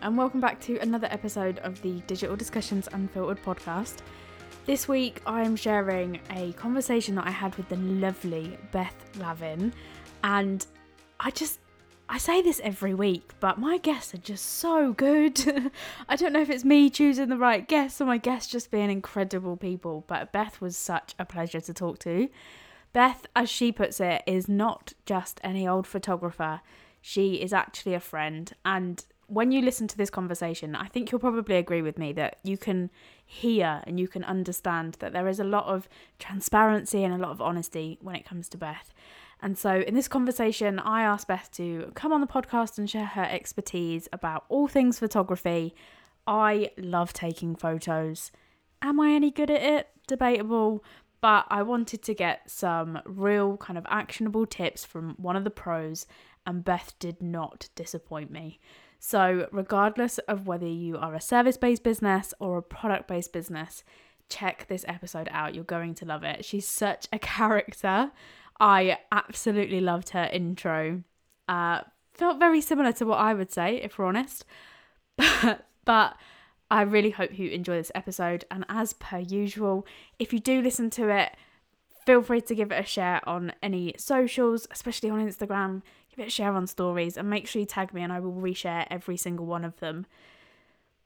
[0.00, 3.98] And welcome back to another episode of the Digital Discussions Unfiltered podcast.
[4.64, 9.72] This week, I am sharing a conversation that I had with the lovely Beth Lavin,
[10.22, 10.64] and
[11.18, 11.58] I just
[12.08, 15.70] I say this every week, but my guests are just so good.
[16.08, 18.90] I don't know if it's me choosing the right guests or my guests just being
[18.90, 22.28] incredible people, but Beth was such a pleasure to talk to.
[22.92, 26.60] Beth, as she puts it, is not just any old photographer.
[27.00, 28.52] She is actually a friend.
[28.64, 32.38] And when you listen to this conversation, I think you'll probably agree with me that
[32.42, 32.90] you can
[33.24, 35.86] hear and you can understand that there is a lot of
[36.18, 38.94] transparency and a lot of honesty when it comes to Beth.
[39.40, 43.04] And so, in this conversation, I asked Beth to come on the podcast and share
[43.04, 45.74] her expertise about all things photography.
[46.26, 48.32] I love taking photos.
[48.80, 49.88] Am I any good at it?
[50.06, 50.82] Debatable.
[51.20, 55.50] But I wanted to get some real kind of actionable tips from one of the
[55.50, 56.06] pros,
[56.46, 58.58] and Beth did not disappoint me.
[58.98, 63.84] So, regardless of whether you are a service based business or a product based business,
[64.28, 65.54] check this episode out.
[65.54, 66.44] You're going to love it.
[66.44, 68.10] She's such a character.
[68.60, 71.04] I absolutely loved her intro.
[71.46, 71.82] Uh,
[72.12, 74.44] felt very similar to what I would say, if we're honest.
[75.84, 76.16] but
[76.70, 78.44] I really hope you enjoy this episode.
[78.50, 79.86] And as per usual,
[80.18, 81.36] if you do listen to it,
[82.04, 85.82] feel free to give it a share on any socials, especially on Instagram.
[86.26, 89.46] Share on stories and make sure you tag me and I will reshare every single
[89.46, 90.04] one of them.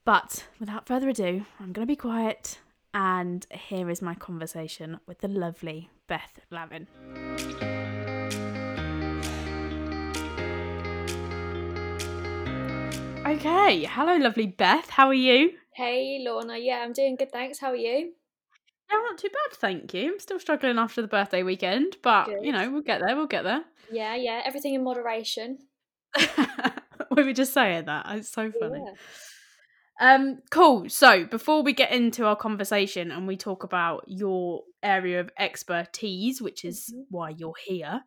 [0.04, 2.58] But without further ado, I'm going to be quiet
[2.94, 6.88] and here is my conversation with the lovely Beth Lavin.
[13.24, 14.90] Okay, hello, lovely Beth.
[14.90, 15.52] How are you?
[15.74, 16.58] Hey, Lorna.
[16.58, 17.58] Yeah, I'm doing good, thanks.
[17.58, 18.12] How are you?
[18.92, 20.12] Yeah, not too bad, thank you.
[20.12, 22.44] I'm still struggling after the birthday weekend, but Good.
[22.44, 23.64] you know, we'll get there, we'll get there.
[23.90, 25.58] Yeah, yeah, everything in moderation.
[27.10, 28.06] we were just saying that.
[28.10, 28.84] It's so funny.
[28.84, 28.94] Yeah.
[30.00, 30.88] Um, cool.
[30.88, 36.42] So before we get into our conversation and we talk about your area of expertise,
[36.42, 37.06] which is Mhm.
[37.10, 38.02] why you're here,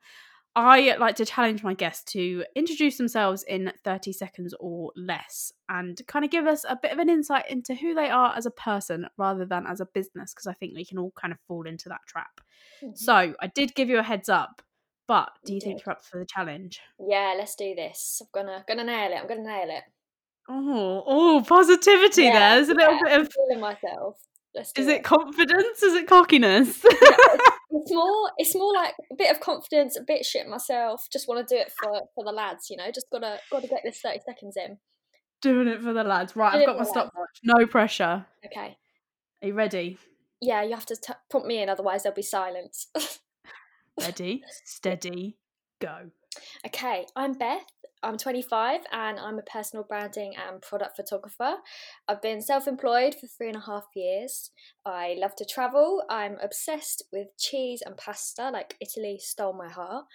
[0.55, 5.99] I like to challenge my guests to introduce themselves in 30 seconds or less and
[6.07, 8.51] kind of give us a bit of an insight into who they are as a
[8.51, 11.67] person rather than as a business, because I think we can all kind of fall
[11.67, 12.39] into that trap.
[12.81, 12.97] Mhm.
[12.97, 14.61] So I did give you a heads up,
[15.07, 15.85] but do You you think did.
[15.85, 16.79] you're up for the challenge?
[17.05, 18.21] Yeah, let's do this.
[18.21, 19.15] I'm gonna gonna nail it.
[19.17, 19.83] I'm gonna nail it.
[20.47, 22.55] Oh, oh, positivity Yeah, there.
[22.55, 24.19] There's a little yeah, bit I'm of feeling myself.
[24.53, 25.83] Let's do Is it confidence?
[25.83, 26.81] Is it cockiness?
[27.81, 28.31] It's more.
[28.37, 31.07] It's more like a bit of confidence, a bit shit myself.
[31.11, 32.89] Just want to do it for for the lads, you know.
[32.93, 34.77] Just gotta gotta get this thirty seconds in.
[35.41, 36.35] Doing it for the lads.
[36.35, 37.11] Right, Doing I've got my for the lads.
[37.11, 37.39] stopwatch.
[37.43, 38.25] No pressure.
[38.45, 38.77] Okay.
[39.41, 39.97] Are you ready?
[40.41, 42.87] Yeah, you have to t- prompt me in, otherwise there'll be silence.
[43.99, 45.37] Ready, steady,
[45.79, 46.11] go.
[46.65, 47.61] Okay, I'm Beth.
[48.03, 51.55] I'm 25 and I'm a personal branding and product photographer.
[52.07, 54.51] I've been self employed for three and a half years.
[54.85, 56.03] I love to travel.
[56.09, 60.05] I'm obsessed with cheese and pasta, like Italy stole my heart.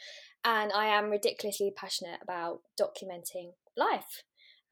[0.45, 4.23] And I am ridiculously passionate about documenting life.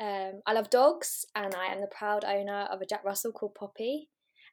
[0.00, 3.54] Um, I love dogs and I am the proud owner of a Jack Russell called
[3.54, 4.08] Poppy.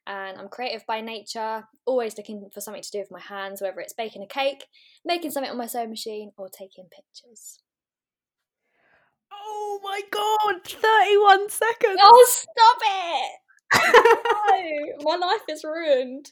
[0.08, 3.80] And I'm creative by nature, always looking for something to do with my hands, whether
[3.80, 4.66] it's baking a cake,
[5.04, 7.58] making something on my sewing machine, or taking pictures.
[9.44, 12.00] Oh my god, 31 seconds.
[12.02, 13.32] Oh, stop it!
[14.98, 16.30] No, my life is ruined.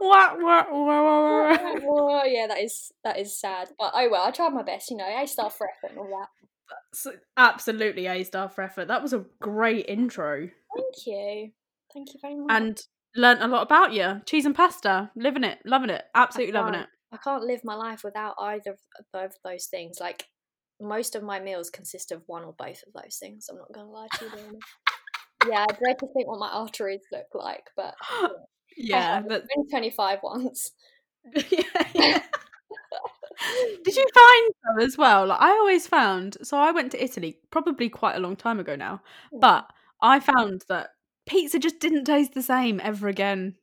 [0.00, 1.56] Wah, wah, wah, wah, wah.
[1.84, 3.68] oh, yeah, that is that is sad.
[3.78, 5.04] But oh well, I tried my best, you know.
[5.06, 6.28] A star for effort and all that.
[6.94, 8.88] So- Absolutely A star for effort.
[8.88, 11.50] That was a great intro Thank you,
[11.92, 12.50] thank you very much.
[12.50, 12.80] and
[13.16, 14.20] learnt a lot about you.
[14.26, 16.86] Cheese and pasta, living it, loving it, absolutely loving it.
[17.12, 18.78] I can't live my life without either of
[19.12, 19.98] both of those things.
[20.00, 20.26] Like
[20.80, 23.48] most of my meals consist of one or both of those things.
[23.50, 24.30] I'm not gonna lie to you.
[24.36, 24.58] Lorna.
[25.48, 27.94] yeah, I dread to think what my arteries look like, but
[28.76, 30.72] Yeah, I've been 25 once.
[31.50, 31.62] yeah,
[31.94, 32.22] yeah.
[33.84, 35.26] Did you find though as well?
[35.26, 36.36] Like I always found.
[36.42, 39.00] So I went to Italy probably quite a long time ago now,
[39.32, 39.40] Mm.
[39.40, 39.66] but
[40.02, 40.90] I found that
[41.26, 43.56] pizza just didn't taste the same ever again.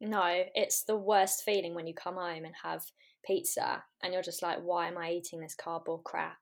[0.00, 0.22] No,
[0.54, 2.82] it's the worst feeling when you come home and have
[3.24, 6.36] pizza and you're just like, why am I eating this cardboard crap?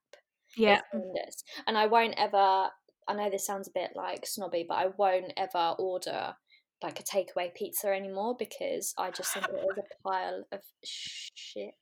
[0.56, 1.44] Yeah, horrendous.
[1.66, 2.68] And I won't ever,
[3.08, 6.34] I know this sounds a bit like snobby, but I won't ever order
[6.82, 11.74] like a takeaway pizza anymore because I just think it is a pile of shit.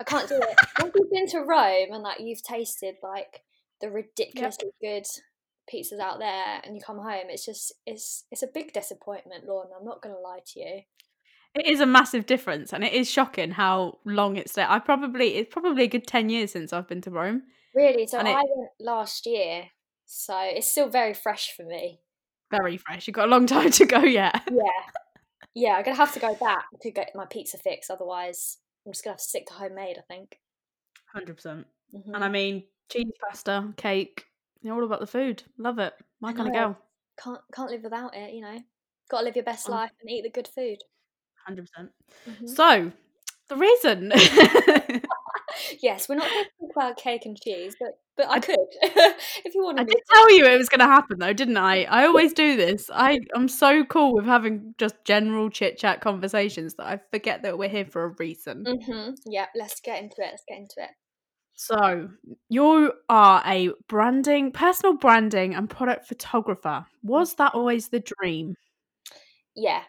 [0.00, 0.56] I can't do it.
[0.80, 3.42] Once you've been to Rome and like you've tasted like
[3.80, 5.06] the ridiculously good
[5.72, 9.70] pizzas out there and you come home, it's just it's it's a big disappointment, Lorna
[9.78, 10.80] I'm not gonna lie to you.
[11.54, 14.70] it is a massive difference, and it is shocking how long it's there.
[14.70, 17.42] I probably it's probably a good ten years since I've been to Rome.
[17.74, 18.06] Really?
[18.06, 19.70] So And it- I went last year
[20.06, 22.00] So it's still very fresh for me.
[22.50, 23.06] Very fresh.
[23.06, 24.42] You've got a long time to go yet.
[24.50, 24.82] Yeah.
[25.54, 29.02] Yeah, I'm gonna have to go back to get my pizza fix, otherwise I'm just
[29.04, 30.38] gonna have to stick to homemade, I think.
[31.12, 31.66] Hundred percent.
[31.94, 32.14] Mhm.
[32.14, 34.24] And I mean, cheese, pasta, cake.
[34.62, 35.42] You're all about the food.
[35.58, 35.94] Love it.
[36.20, 36.60] My kind of know.
[36.60, 36.78] girl.
[37.22, 38.58] Can't can't live without it, you know.
[39.10, 40.78] Gotta live your best life and eat the good food.
[41.46, 41.92] Hundred percent.
[42.26, 42.48] Mhm.
[42.48, 42.92] So,
[43.48, 44.12] the reason.
[45.82, 49.54] yes, we're not going to talk about cake and cheese, but but I could if
[49.54, 49.94] you I wanted me.
[49.94, 51.84] did tell you it was going to happen, though, didn't I?
[51.90, 52.90] I always do this.
[52.92, 57.58] I I'm so cool with having just general chit chat conversations that I forget that
[57.58, 58.64] we're here for a reason.
[58.64, 59.14] Mm-hmm.
[59.26, 60.30] Yeah, let's get into it.
[60.30, 60.90] Let's get into it.
[61.54, 62.10] So,
[62.48, 66.86] you are a branding, personal branding, and product photographer.
[67.02, 68.54] Was that always the dream?
[69.56, 69.82] Yeah,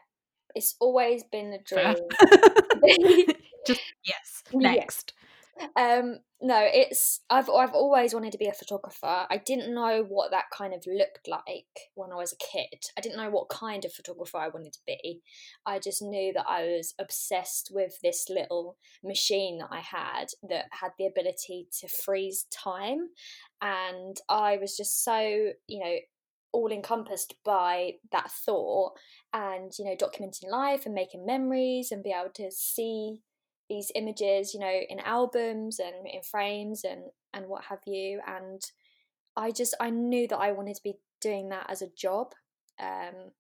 [0.56, 1.96] it's always been a Fair.
[1.96, 3.28] dream.
[3.68, 4.44] Just yes.
[4.52, 5.14] Next.
[5.76, 9.28] Um, no, it's I've I've always wanted to be a photographer.
[9.30, 12.86] I didn't know what that kind of looked like when I was a kid.
[12.98, 15.22] I didn't know what kind of photographer I wanted to be.
[15.66, 20.66] I just knew that I was obsessed with this little machine that I had that
[20.72, 23.10] had the ability to freeze time,
[23.62, 25.20] and I was just so
[25.68, 25.96] you know
[26.52, 28.94] all encompassed by that thought
[29.34, 33.20] and you know documenting life and making memories and be able to see
[33.70, 38.20] these images you know in albums and in frames and and what have you.
[38.28, 38.62] And
[39.36, 42.34] i just i knew that i wanted to be doing that as a job.
[42.80, 43.32] Um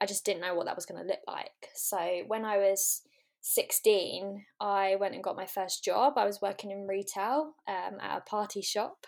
[0.00, 1.70] i just didn't know what that was going to look like.
[1.74, 3.02] So when i was
[3.40, 6.14] 16 i went and got my first job.
[6.16, 9.06] I was working in retail um, at a party shop.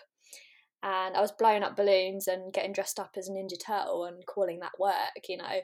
[0.83, 4.25] And i was blowing up balloons and getting dressed up as a ninja turtle and
[4.25, 5.59] calling that work you know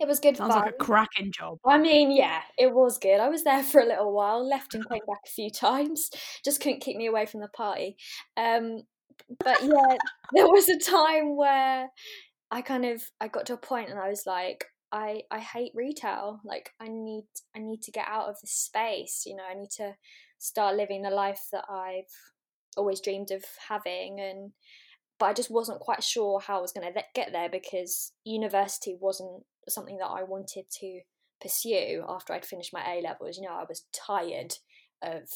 [0.00, 1.58] it was good Sounds fun like a cracking job.
[1.66, 3.20] I mean, yeah, it was good.
[3.20, 6.10] I was there for a little while, left and came back a few times.
[6.44, 7.96] Just couldn't keep me away from the party.
[8.36, 8.82] Um,
[9.44, 9.96] but yeah,
[10.32, 11.88] there was a time where
[12.50, 15.72] I kind of I got to a point and I was like, I I hate
[15.74, 16.40] retail.
[16.44, 19.24] Like I need I need to get out of this space.
[19.26, 19.94] You know, I need to
[20.38, 22.04] start living the life that I've
[22.76, 24.52] always dreamed of having and
[25.18, 28.96] but I just wasn't quite sure how I was going to get there because university
[29.00, 31.00] wasn't something that I wanted to
[31.40, 33.36] pursue after I'd finished my A levels.
[33.36, 34.54] You know, I was tired
[35.02, 35.28] of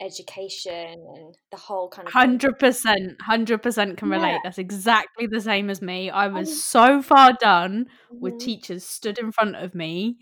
[0.00, 0.74] education
[1.16, 4.32] and the whole kind of Hundred percent, hundred percent can relate.
[4.32, 4.38] Yeah.
[4.44, 6.08] That's exactly the same as me.
[6.10, 7.86] I was Um, so far done
[8.20, 8.38] with Mhm.
[8.38, 10.18] teachers stood in front of me,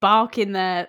[0.00, 0.88] barking their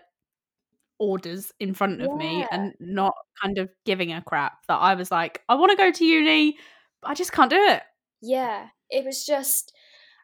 [1.00, 4.66] orders in front of me, and not kind of giving a crap.
[4.68, 6.58] That I was like, I want to go to uni,
[7.04, 7.84] I just can't do it.
[8.22, 9.74] Yeah, it was just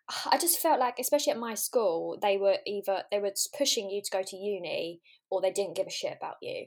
[0.31, 4.01] I just felt like especially at my school they were either they were pushing you
[4.01, 6.65] to go to uni or they didn't give a shit about you.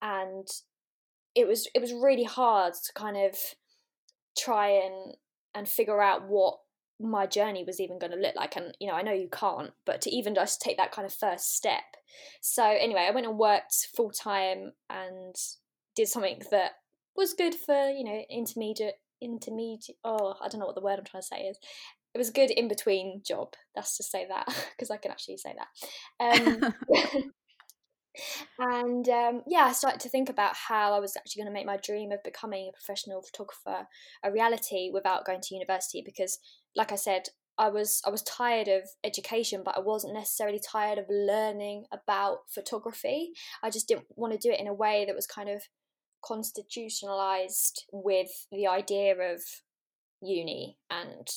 [0.00, 0.46] And
[1.34, 3.36] it was it was really hard to kind of
[4.36, 5.14] try and
[5.54, 6.58] and figure out what
[7.00, 9.70] my journey was even going to look like and you know I know you can't
[9.84, 11.82] but to even just take that kind of first step.
[12.40, 15.34] So anyway, I went and worked full time and
[15.94, 16.72] did something that
[17.16, 21.04] was good for, you know, intermediate intermediate oh i don't know what the word i'm
[21.04, 21.58] trying to say is.
[22.14, 25.36] It was a good in between job that's to say that because i can actually
[25.36, 26.40] say that.
[26.40, 26.74] Um,
[28.58, 31.66] and um, yeah i started to think about how i was actually going to make
[31.66, 33.86] my dream of becoming a professional photographer
[34.24, 36.38] a reality without going to university because
[36.74, 37.22] like i said
[37.58, 42.38] i was i was tired of education but i wasn't necessarily tired of learning about
[42.52, 43.30] photography.
[43.62, 45.62] I just didn't want to do it in a way that was kind of
[46.24, 49.40] constitutionalized with the idea of
[50.20, 51.28] uni and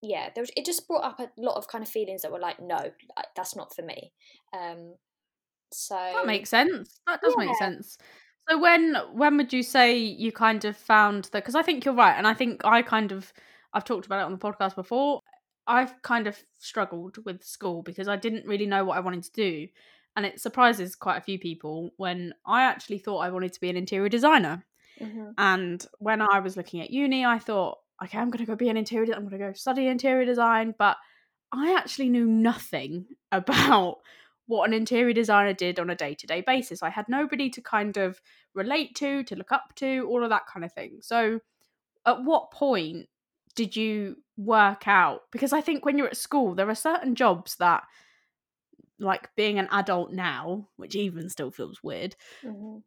[0.00, 2.38] yeah there was, it just brought up a lot of kind of feelings that were
[2.38, 4.12] like no like, that's not for me
[4.52, 4.94] um
[5.72, 7.00] so That makes sense.
[7.06, 7.98] That does make sense.
[8.48, 11.42] So when when would you say you kind of found that?
[11.42, 13.32] Because I think you're right, and I think I kind of
[13.74, 15.20] I've talked about it on the podcast before.
[15.66, 19.32] I've kind of struggled with school because I didn't really know what I wanted to
[19.32, 19.68] do,
[20.18, 23.70] and it surprises quite a few people when I actually thought I wanted to be
[23.70, 24.66] an interior designer.
[25.00, 28.56] mhm, And when I was looking at uni, I thought, okay, I'm going to go
[28.56, 29.14] be an interior.
[29.14, 30.96] I'm going to go study interior design, but
[31.52, 33.98] I actually knew nothing about
[34.46, 36.82] what an interior designer did on a day to day basis.
[36.82, 38.20] I had nobody to kind of
[38.54, 40.98] relate to, to look up to, all of that kind of thing.
[41.02, 41.40] So,
[42.06, 43.08] at what point
[43.54, 45.22] did you work out?
[45.32, 47.84] Because I think when you're at school, there are certain jobs that,
[49.00, 52.82] like being an adult now, which even still feels weird, mhm.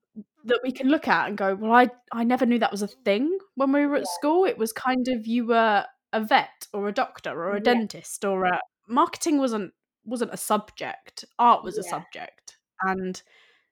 [0.46, 2.88] that we can look at and go, well, I I never knew that was a
[2.88, 4.14] thing when we were at Yeah.
[4.20, 4.46] school.
[4.46, 7.64] It was kind of you were a vet or a doctor or a Yeah.
[7.74, 11.26] dentist or a marketing wasn't wasn't a subject.
[11.40, 12.58] Art was a subject.
[12.82, 13.22] And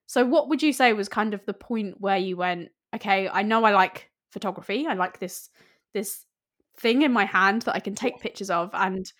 [0.06, 3.42] so what would you say was kind of the point where you went, okay, I
[3.42, 4.86] know I like photography.
[4.86, 5.50] I like this
[5.92, 6.24] this
[6.78, 8.70] thing in my hand that I can take pictures of.
[8.74, 9.12] And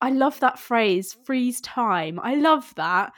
[0.00, 2.18] I love that phrase, freeze time.
[2.22, 3.12] I love that.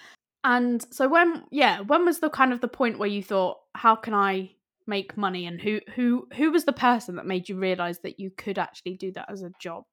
[0.44, 3.96] And so when yeah, when was the kind of the point where you thought, how
[3.96, 4.52] can I
[4.86, 8.30] make money and who who who was the person that made you realize that you
[8.30, 9.84] could actually do that as a job?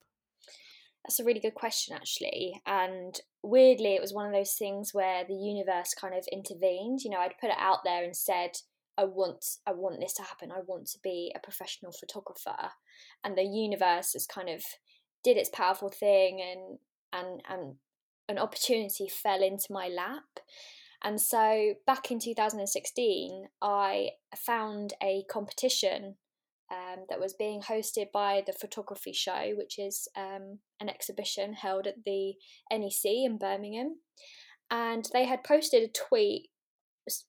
[1.04, 2.62] That's a really good question, actually.
[2.66, 7.02] And weirdly, it was one of those things where the universe kind of intervened.
[7.04, 8.52] You know, I'd put it out there and said,
[8.98, 10.52] I want I want this to happen.
[10.52, 12.72] I want to be a professional photographer.
[13.24, 14.64] And the universe is kind of
[15.24, 16.80] did its powerful thing and
[17.14, 17.76] and and
[18.30, 20.40] an opportunity fell into my lap.
[21.04, 26.16] And so back in 2016, I found a competition
[26.72, 31.88] um, that was being hosted by the Photography Show, which is um, an exhibition held
[31.88, 32.36] at the
[32.72, 33.98] NEC in Birmingham.
[34.72, 36.50] And they had posted a tweet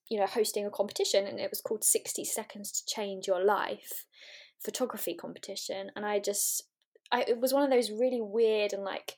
[0.09, 4.05] you know hosting a competition and it was called 60 seconds to change your life
[4.63, 6.63] photography competition and i just
[7.11, 9.17] I, it was one of those really weird and like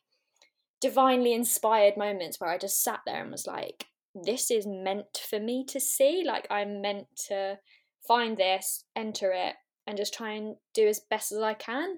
[0.79, 3.85] divinely inspired moments where i just sat there and was like
[4.23, 6.23] this is meant for me to see.
[6.25, 7.59] Like i'm meant to
[8.07, 11.97] find this enter it and just try and do as best as i can.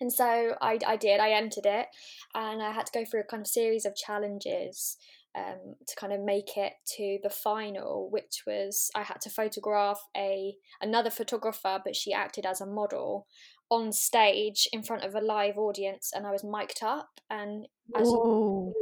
[0.00, 1.20] And so I, I did.
[1.20, 1.86] I entered it
[2.34, 4.96] and i had to go through a kind of series of challenges
[5.36, 10.00] um, to kind of make it to the final, which was I had to photograph
[10.16, 13.26] a another photographer, but she acted as a model
[13.70, 17.20] on stage in front of a live audience, and I was mic'd up.
[17.30, 17.66] And
[17.96, 18.74] as you,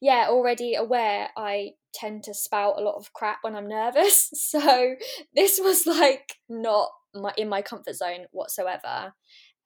[0.00, 4.94] yeah, already aware, I tend to spout a lot of crap when I'm nervous, so
[5.34, 9.14] this was like not my, in my comfort zone whatsoever.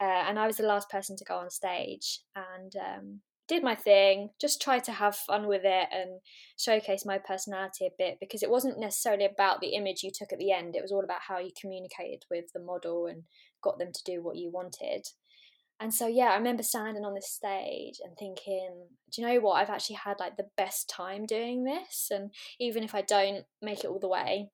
[0.00, 3.74] Uh, and I was the last person to go on stage, and um, did my
[3.74, 6.20] thing, just tried to have fun with it and
[6.58, 10.38] showcase my personality a bit because it wasn't necessarily about the image you took at
[10.38, 10.76] the end.
[10.76, 13.24] It was all about how you communicated with the model and
[13.62, 15.06] got them to do what you wanted.
[15.80, 19.54] And so, yeah, I remember standing on this stage and thinking, do you know what?
[19.54, 22.08] I've actually had like the best time doing this.
[22.10, 24.50] And even if I don't make it all the way,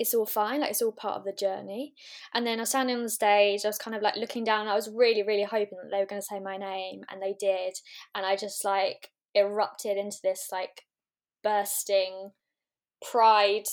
[0.00, 1.92] it's all fine, like it's all part of the journey.
[2.32, 4.66] And then I was standing on the stage, I was kind of like looking down,
[4.66, 7.36] I was really, really hoping that they were going to say my name, and they
[7.38, 7.74] did.
[8.14, 10.86] And I just like erupted into this like
[11.44, 12.30] bursting
[13.10, 13.66] pride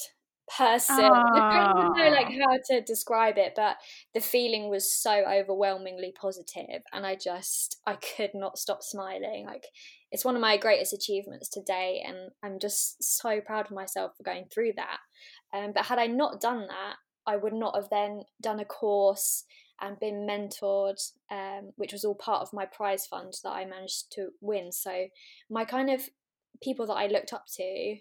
[0.57, 0.99] person.
[0.99, 2.51] I don't know like ah.
[2.51, 3.77] how to describe it, but
[4.13, 9.45] the feeling was so overwhelmingly positive and I just I could not stop smiling.
[9.45, 9.65] Like
[10.11, 14.23] it's one of my greatest achievements today and I'm just so proud of myself for
[14.23, 14.99] going through that.
[15.53, 19.43] Um, but had I not done that, I would not have then done a course
[19.81, 20.99] and been mentored,
[21.29, 24.71] um, which was all part of my prize fund that I managed to win.
[24.71, 25.07] So
[25.49, 26.01] my kind of
[26.61, 27.97] people that I looked up to,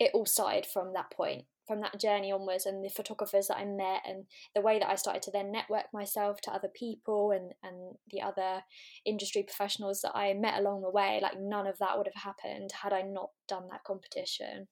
[0.00, 3.64] it all started from that point from that journey onwards and the photographers that I
[3.64, 7.52] met and the way that I started to then network myself to other people and,
[7.62, 8.62] and the other
[9.04, 12.70] industry professionals that I met along the way, like none of that would have happened
[12.82, 14.68] had I not done that competition.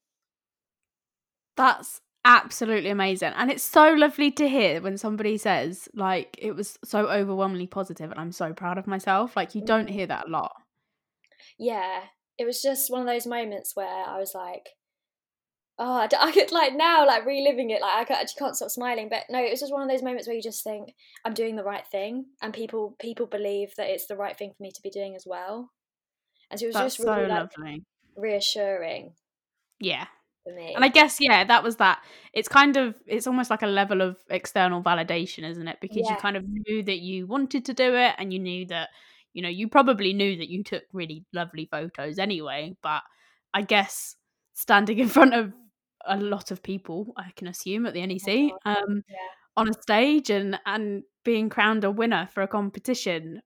[1.56, 3.32] That's absolutely amazing.
[3.36, 8.10] And it's so lovely to hear when somebody says, like, it was so overwhelmingly positive
[8.10, 9.36] and I'm so proud of myself.
[9.36, 10.52] Like, you don't hear that a lot.
[11.58, 12.02] Yeah.
[12.38, 14.70] It was just one of those moments where I was like,
[15.78, 19.08] oh, I, I could like now, like reliving it, like I actually can't stop smiling.
[19.08, 20.94] But no, it was just one of those moments where you just think
[21.24, 24.62] I'm doing the right thing, and people people believe that it's the right thing for
[24.62, 25.70] me to be doing as well.
[26.50, 27.84] And so it was That's just really so like, lovely,
[28.16, 29.14] reassuring.
[29.80, 30.06] Yeah.
[30.44, 30.74] For me.
[30.74, 32.02] And I guess yeah, that was that.
[32.32, 35.78] It's kind of it's almost like a level of external validation, isn't it?
[35.80, 36.10] Because yeah.
[36.10, 38.88] you kind of knew that you wanted to do it, and you knew that
[39.32, 42.76] you know you probably knew that you took really lovely photos anyway.
[42.82, 43.02] But
[43.54, 44.16] I guess
[44.54, 45.52] standing in front of
[46.06, 49.16] a lot of people, I can assume, at the NEC, um, yeah.
[49.56, 53.42] on a stage and and being crowned a winner for a competition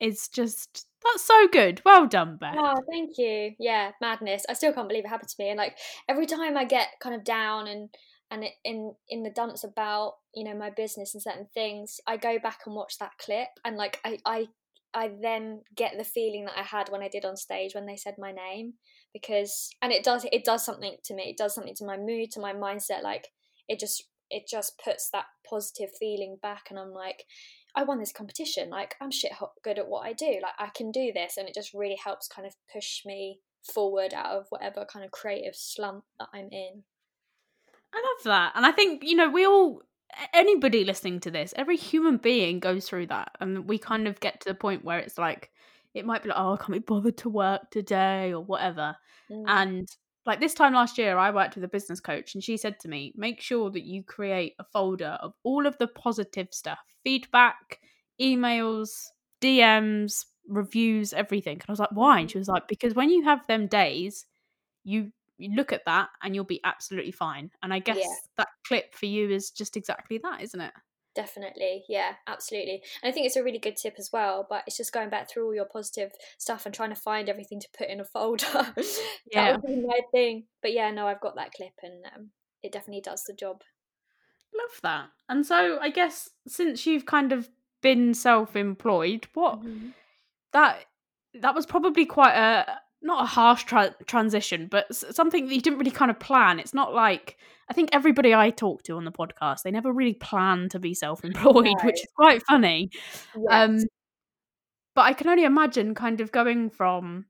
[0.00, 1.82] is just that's so good.
[1.84, 2.54] Well done, Beth.
[2.56, 3.52] Oh, thank you.
[3.58, 4.44] Yeah, madness.
[4.48, 5.50] I still can't believe it happened to me.
[5.50, 5.76] And like
[6.08, 7.88] every time I get kind of down and
[8.30, 12.38] and in in the dumps about you know my business and certain things, I go
[12.38, 14.46] back and watch that clip and like I I
[14.92, 17.96] I then get the feeling that I had when I did on stage when they
[17.96, 18.74] said my name
[19.12, 22.30] because and it does it does something to me it does something to my mood
[22.32, 23.28] to my mindset like
[23.68, 27.24] it just it just puts that positive feeling back and I'm like
[27.74, 30.68] I won this competition like I'm shit hot good at what I do like I
[30.74, 34.46] can do this and it just really helps kind of push me forward out of
[34.50, 36.82] whatever kind of creative slump that I'm in
[37.92, 39.82] I love that and I think you know we all
[40.34, 44.40] anybody listening to this every human being goes through that and we kind of get
[44.40, 45.50] to the point where it's like
[45.94, 48.96] it might be like, oh, I can't be bothered to work today or whatever.
[49.30, 49.44] Mm.
[49.46, 49.88] And
[50.26, 52.88] like this time last year, I worked with a business coach and she said to
[52.88, 57.80] me, make sure that you create a folder of all of the positive stuff, feedback,
[58.20, 59.06] emails,
[59.40, 61.54] DMs, reviews, everything.
[61.54, 62.18] And I was like, why?
[62.18, 62.32] And mm-hmm.
[62.32, 64.26] she was like, because when you have them days,
[64.84, 67.50] you you look at that and you'll be absolutely fine.
[67.62, 68.14] And I guess Yeah.
[68.36, 70.72] that clip for you is just exactly that, isn't it?
[71.14, 72.82] Definitely, yeah, absolutely.
[73.02, 75.28] And I think it's a really good tip as well, but it's just going back
[75.28, 78.46] through all your positive stuff and trying to find everything to put in a folder.
[79.32, 79.52] Yeah.
[79.52, 80.44] that would be my thing.
[80.62, 82.30] But yeah, no, I've got that clip and um,
[82.62, 83.62] it definitely does the job.
[84.56, 85.08] Love that.
[85.28, 87.48] And so I guess since you've kind of
[87.82, 89.94] been self-employed, what Mhm.
[90.52, 90.84] that
[91.34, 95.60] that was probably quite a not a harsh tra- transition, but s- something that you
[95.60, 96.58] didn't really kind of plan.
[96.58, 97.36] It's not like
[97.68, 100.92] I think everybody I talk to on the podcast, they never really plan to be
[100.94, 101.74] self-employed, No.
[101.84, 102.90] which is quite funny.
[103.50, 103.78] Um
[104.94, 107.26] but I can only imagine kind of going from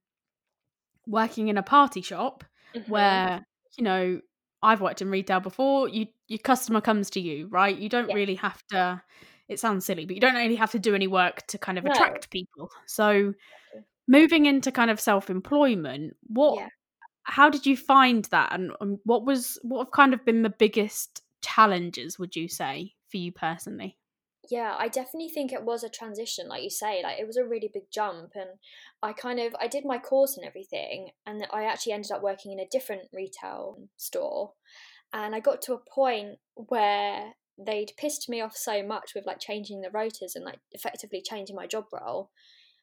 [1.06, 2.88] working in a party shop Mhm.
[2.88, 3.46] where
[3.76, 4.20] you know
[4.62, 5.88] I've worked in retail before.
[5.88, 7.76] You your customer comes to you, right?
[7.76, 8.14] You don't Yeah.
[8.14, 9.02] really have to.
[9.48, 11.84] It sounds silly, but you don't really have to do any work to kind of
[11.84, 11.90] No.
[11.92, 12.70] attract people.
[12.86, 13.34] So.
[14.10, 16.56] Moving into kind of self employment, what?
[16.56, 16.68] Yeah.
[17.22, 20.50] How did you find that, and, and what was what have kind of been the
[20.50, 22.18] biggest challenges?
[22.18, 23.96] Would you say for you personally?
[24.50, 27.02] Yeah, I definitely think it was a transition, like you say.
[27.04, 28.50] Like it was a really big jump, and
[29.02, 32.52] I kind of I did my course and everything, and I actually ended up working
[32.52, 34.54] in a different retail store,
[35.12, 39.38] and I got to a point where they'd pissed me off so much with like
[39.38, 42.30] changing the rotors and like effectively changing my job role,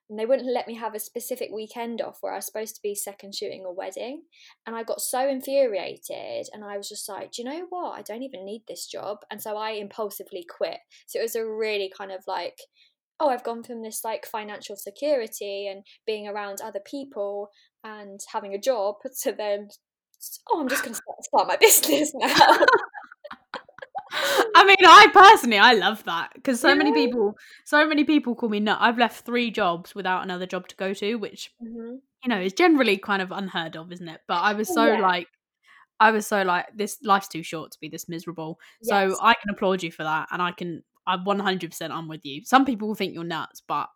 [0.09, 2.81] and they wouldn't let me have a specific weekend off where I was supposed to
[2.81, 4.23] be second shooting a wedding,
[4.65, 7.97] and I got so infuriated, and I was just like, do you know what?
[7.97, 10.79] I don't even need this job, and so I impulsively quit.
[11.07, 12.57] So it was a really kind of like,
[13.19, 17.49] oh, I've gone from this like financial security and being around other people
[17.83, 19.69] and having a job to then,
[20.49, 22.57] oh, I'm just going to start, start my business now.
[24.57, 28.49] I mean, I personally, I love that because so many people, so many people call
[28.49, 28.77] me nut.
[28.81, 31.99] I've left three jobs without another job to go to, which Mhm.
[32.23, 34.21] you know is generally kind of unheard of, isn't it?
[34.27, 35.01] But I was Oh, so yeah.
[35.01, 35.27] like,
[35.99, 38.59] I was so like, this life's too short to be this miserable.
[38.81, 42.07] So I can applaud you for that, and I can, I'm one hundred percent, I'm
[42.07, 42.43] with you.
[42.45, 43.89] Some people will think you're nuts, but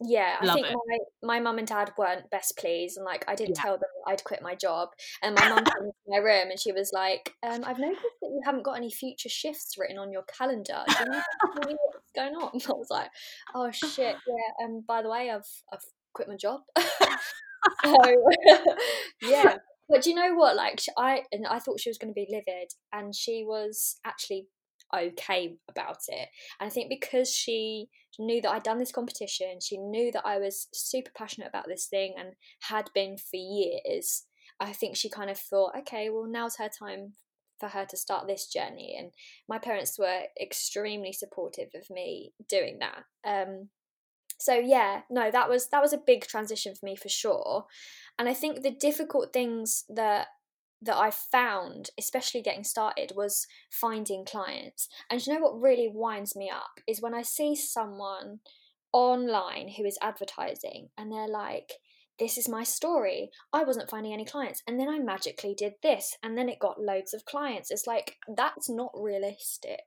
[0.00, 0.74] Yeah, I Love think it.
[0.74, 3.62] my my mum and dad weren't best pleased, and like I didn't Yeah.
[3.62, 4.90] tell them I'd quit my job.
[5.22, 8.28] And my mum came into my room and she was like, um, "I've noticed that
[8.28, 10.82] you haven't got any future shifts written on your calendar.
[10.86, 13.10] Do you want to tell me what's going on?" And I was like,
[13.54, 14.64] "Oh shit, yeah.
[14.66, 16.60] Um, by the way, I've I've quit my job."
[17.84, 17.96] so
[19.22, 19.56] yeah,
[19.88, 20.56] but do you know what?
[20.56, 24.48] Like I and I thought she was going to be livid, and she was actually
[24.94, 26.28] okay about it.
[26.60, 30.38] And I think because she knew that I'd done this competition, she knew that I
[30.38, 34.24] was super passionate about this thing and had been for years.
[34.60, 37.12] I think she kind of thought, okay, well, now's her time
[37.58, 38.96] for her to start this journey.
[38.98, 39.12] And
[39.48, 43.04] my parents were extremely supportive of me doing that.
[43.24, 43.68] Um,
[44.38, 47.66] so yeah, no, that was that was a big transition for me for sure.
[48.18, 50.28] And I think the difficult things that
[50.82, 54.88] that I found, especially getting started, was finding clients.
[55.10, 58.40] And you know what really winds me up is when I see someone
[58.92, 61.74] online who is advertising and they're like,
[62.18, 63.30] this is my story.
[63.52, 64.62] I wasn't finding any clients.
[64.66, 66.16] And then I magically did this.
[66.22, 67.70] And then it got loads of clients.
[67.70, 69.80] It's like, that's not realistic.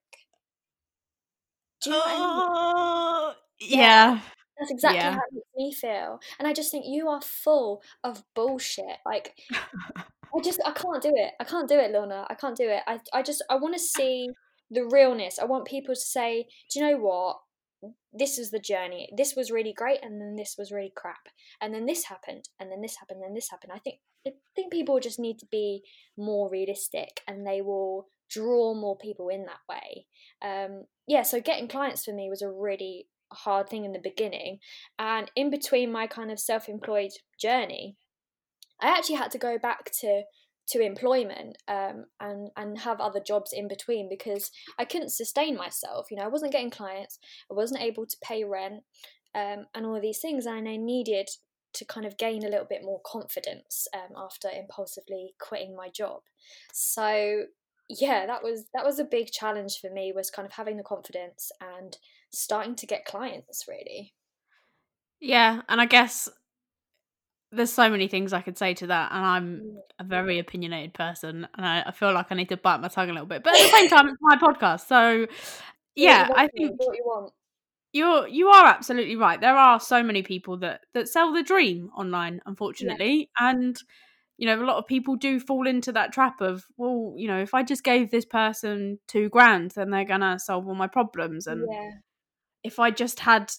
[1.82, 2.43] Do you know I mean?
[2.47, 4.21] Oh, yeah,
[4.58, 5.12] That's exactly Yeah.
[5.12, 6.19] how it makes me feel.
[6.38, 8.97] And I just think you are full of bullshit.
[9.06, 9.34] Like,
[10.35, 11.33] I just, I can't do it.
[11.39, 12.25] I can't do it, Lorna.
[12.29, 12.81] I can't do it.
[12.87, 14.29] I, I just, I want to see
[14.69, 15.39] the realness.
[15.39, 17.37] I want people to say, do you know what?
[18.11, 19.09] This is the journey.
[19.15, 21.29] This was really great, and then this was really crap,
[21.61, 23.71] and then this happened, and then this happened, and this happened.
[23.73, 25.83] I think, I think people just need to be
[26.17, 30.07] more realistic, and they will draw more people in that way.
[30.41, 31.21] Um, yeah.
[31.21, 34.59] So getting clients for me was a really hard thing in the beginning,
[34.97, 37.95] and in between my kind of self-employed journey,
[38.81, 40.23] I actually had to go back to
[40.69, 46.07] to employment um, and and have other jobs in between because I couldn't sustain myself.
[46.11, 47.19] You know, I wasn't getting clients,
[47.51, 48.83] I wasn't able to pay rent,
[49.35, 51.29] um, and all these things, and I needed
[51.71, 56.21] to kind of gain a little bit more confidence um, after impulsively quitting my job.
[56.73, 57.43] So
[57.89, 60.83] yeah, that was that was a big challenge for me was kind of having the
[60.83, 61.97] confidence and
[62.31, 64.13] starting to get clients really.
[65.19, 65.61] yeah.
[65.67, 66.29] And I guess
[67.51, 69.77] there's so many things I could say to that, and I'm Mm.
[69.99, 73.09] a very opinionated person, and I, I feel like I need to bite my tongue
[73.09, 73.43] a little bit.
[73.43, 75.27] But at the same time, it's my podcast, so
[75.95, 77.33] yeah, what I think what you want.
[77.93, 79.41] you're you are absolutely right.
[79.41, 83.77] There are so many people that that sell the dream online, unfortunately, and
[84.38, 87.39] you know a lot of people do fall into that trap of well, you know,
[87.41, 91.47] if I just gave this person two grand, then they're gonna solve all my problems,
[91.47, 91.91] and Yeah.
[92.63, 93.51] if I just had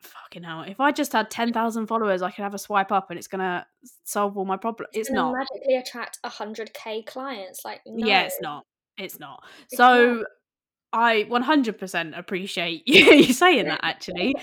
[0.00, 3.18] fucking hell, if I just had 10,000 followers, I could have a swipe up and
[3.18, 3.64] it's going to
[4.04, 4.90] solve all my problems.
[4.92, 5.32] It's, It's, not.
[5.34, 7.64] magically attract 100k clients.
[7.64, 8.06] Like, no.
[8.06, 8.64] Yeah, it's not.
[8.98, 9.42] It's not.
[9.66, 10.26] It's so not.
[10.92, 14.34] I 100% appreciate you saying that actually.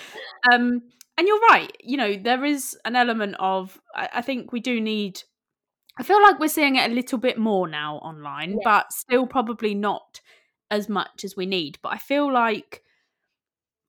[0.52, 0.82] Um,
[1.18, 1.76] and you're right.
[1.82, 5.22] You know, there is an element of, I, I think we do need,
[6.00, 8.58] I feel like we're seeing it a little bit more now online, Yeah.
[8.64, 10.22] but still probably not
[10.70, 11.80] as much as we need.
[11.82, 12.84] But I feel like,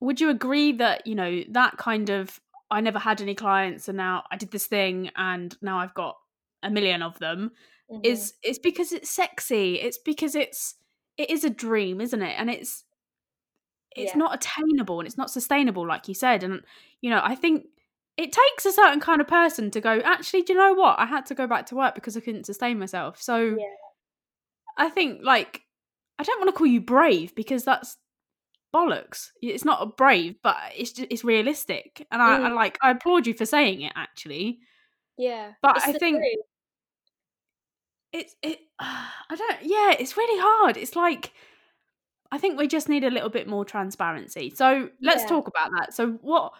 [0.01, 3.97] would you agree that, you know, that kind of, I never had any clients and
[3.97, 6.17] now I did this thing and now I've got
[6.63, 7.53] a million of them
[7.91, 8.05] Mhm.
[8.05, 9.77] is it's because it's sexy.
[9.81, 10.75] It's because it's
[11.17, 12.35] it is a dream, isn't it?
[12.39, 12.85] And it's
[13.97, 14.19] it's Yeah.
[14.19, 16.43] not attainable and it's not sustainable, like you said.
[16.45, 16.63] And
[17.01, 17.67] you know, I think
[18.17, 20.01] it takes a certain kind of person to go.
[20.05, 20.99] Actually, do you know what?
[20.99, 23.23] I had to go back to work because I couldn't sustain myself.
[23.23, 23.65] So Yeah.
[24.77, 25.63] I think like
[26.19, 27.97] I don't want to call you brave because that's
[28.74, 29.28] bollocks.
[29.42, 32.07] It's not a brave, but it's just, it's realistic.
[32.11, 32.54] And I, I Mm.
[32.54, 34.59] like I applaud you for saying it actually.
[35.16, 35.52] Yeah.
[35.62, 36.44] But I think truth.
[38.12, 41.33] it's it i don't yeah it's really hard it's like
[42.33, 45.28] i think we just need a little bit more transparency so let's Yeah.
[45.28, 46.52] talk about that so what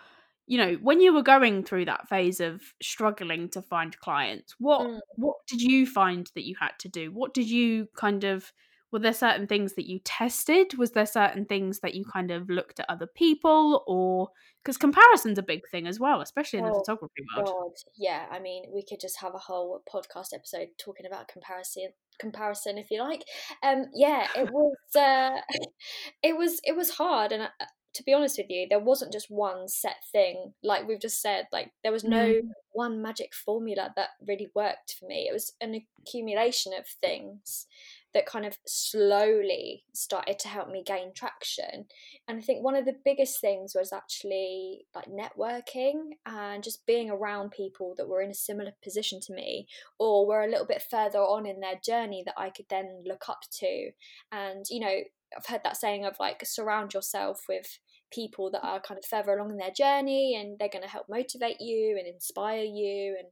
[0.47, 4.81] you know when you were going through that phase of struggling to find clients what
[4.87, 5.01] Mm.
[5.17, 8.53] what did you find that you had to do what did you kind of
[8.93, 12.49] were there certain things that you tested was there certain things that you kind of
[12.49, 14.29] looked at other people or
[14.63, 18.27] because comparison's a big thing as well especially in the Oh, photography world God, yeah.
[18.31, 22.91] I mean, we could just have a whole podcast episode talking about comparison, comparison, if
[22.91, 23.23] you like.
[23.63, 25.41] Um, yeah, it was, uh,
[26.23, 29.31] it was, it was hard, and uh, to be honest with you, there wasn't just
[29.31, 30.53] one set thing.
[30.63, 32.49] Like we've just said, like there was no Mm.
[32.73, 35.27] one magic formula that really worked for me.
[35.29, 37.67] It was an accumulation of things
[38.15, 41.85] that kind of slowly started to help me gain traction.
[42.27, 47.11] And I think one of the biggest things was actually like networking and just being
[47.11, 49.67] around people that were in a similar position to me
[49.99, 53.29] or were a little bit further on in their journey that I could then look
[53.29, 53.91] up to.
[54.33, 55.01] And, you know,
[55.37, 57.79] I've heard that saying of like surround yourself with
[58.11, 61.09] people that are kind of further along in their journey and they're going to help
[61.11, 63.29] motivate you and inspire you and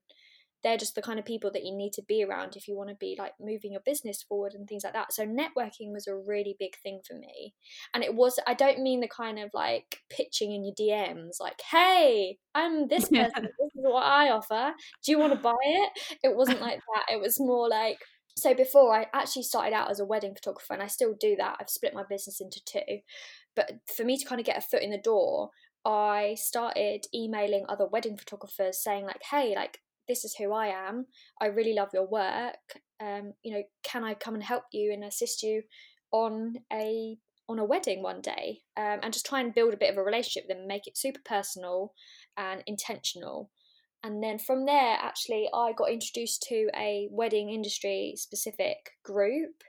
[0.67, 2.91] they're just the kind of people that you need to be around if you want
[2.91, 5.13] to be like moving your business forward and things like that.
[5.13, 7.55] So networking was a really big thing for me.
[7.95, 11.61] And it was I don't mean the kind of like pitching in your DMs like,
[11.71, 13.45] "Hey, I'm this person.
[13.45, 14.75] This is what I offer.
[15.05, 15.93] Do you want to buy it?"
[16.25, 17.15] It wasn't like that.
[17.15, 17.99] It was more like
[18.37, 21.59] so before I actually started out as a wedding photographer and I still do that.
[21.61, 22.99] I've split my business into two.
[23.55, 25.51] But for me to kind of get a foot in the door,
[25.85, 31.07] I started emailing other wedding photographers saying like, "Hey, like this is who I am.
[31.41, 32.81] I really love your work.
[33.01, 35.63] Um, you know, can I come and help you and assist you
[36.13, 39.91] on a on a wedding one day?" Um, and just try and build a bit
[39.91, 41.93] of a relationship with them, make it super personal
[42.37, 43.51] and intentional.
[44.03, 49.65] And then from there, actually, I got introduced to a wedding industry specific group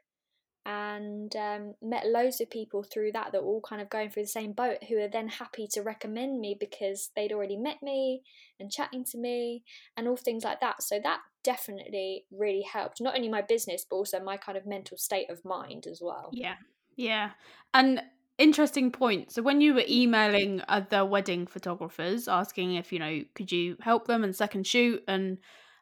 [0.67, 4.23] and um, met loads of people through that that were all kind of going through
[4.23, 8.21] the same boat who are then happy to recommend me because they'd already met me
[8.60, 9.63] and chatting to me
[9.95, 10.84] and all things like that.
[10.84, 14.97] So that definitely really helped, not only my business, but also my kind of mental
[14.97, 16.32] state of mind as well.
[16.34, 16.56] Yeah,
[16.97, 17.30] yeah.
[17.73, 18.01] And
[18.38, 19.32] interesting point.
[19.32, 24.06] So when you were emailing other wedding photographers asking if, you know, could you help
[24.06, 25.38] them and second shoot and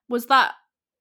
[0.07, 0.53] was that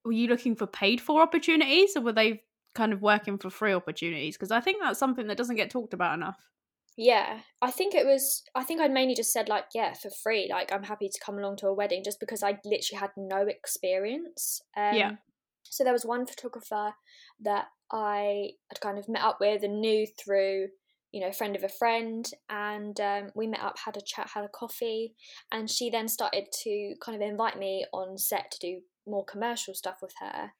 [0.06, 2.42] were you looking for paid for opportunities or were they
[2.74, 4.36] kind of working for free opportunities?
[4.36, 6.48] Because I think that's something that doesn't get talked about enough.
[6.96, 8.44] Yeah, I think it was.
[8.54, 10.48] I think I'd mainly just said like, yeah, for free.
[10.48, 13.46] Like, I'm happy to come along to a wedding just because I literally had no
[13.48, 14.60] experience.
[14.76, 15.16] Um, Yeah.
[15.64, 16.94] So there was one photographer
[17.40, 20.68] that I had kind of met up with and knew through,
[21.10, 24.44] you know, friend of a friend, and um, we met up, had a chat, had
[24.44, 25.14] a coffee,
[25.50, 29.74] and she then started to kind of invite me on set to do more commercial
[29.74, 30.52] stuff with her,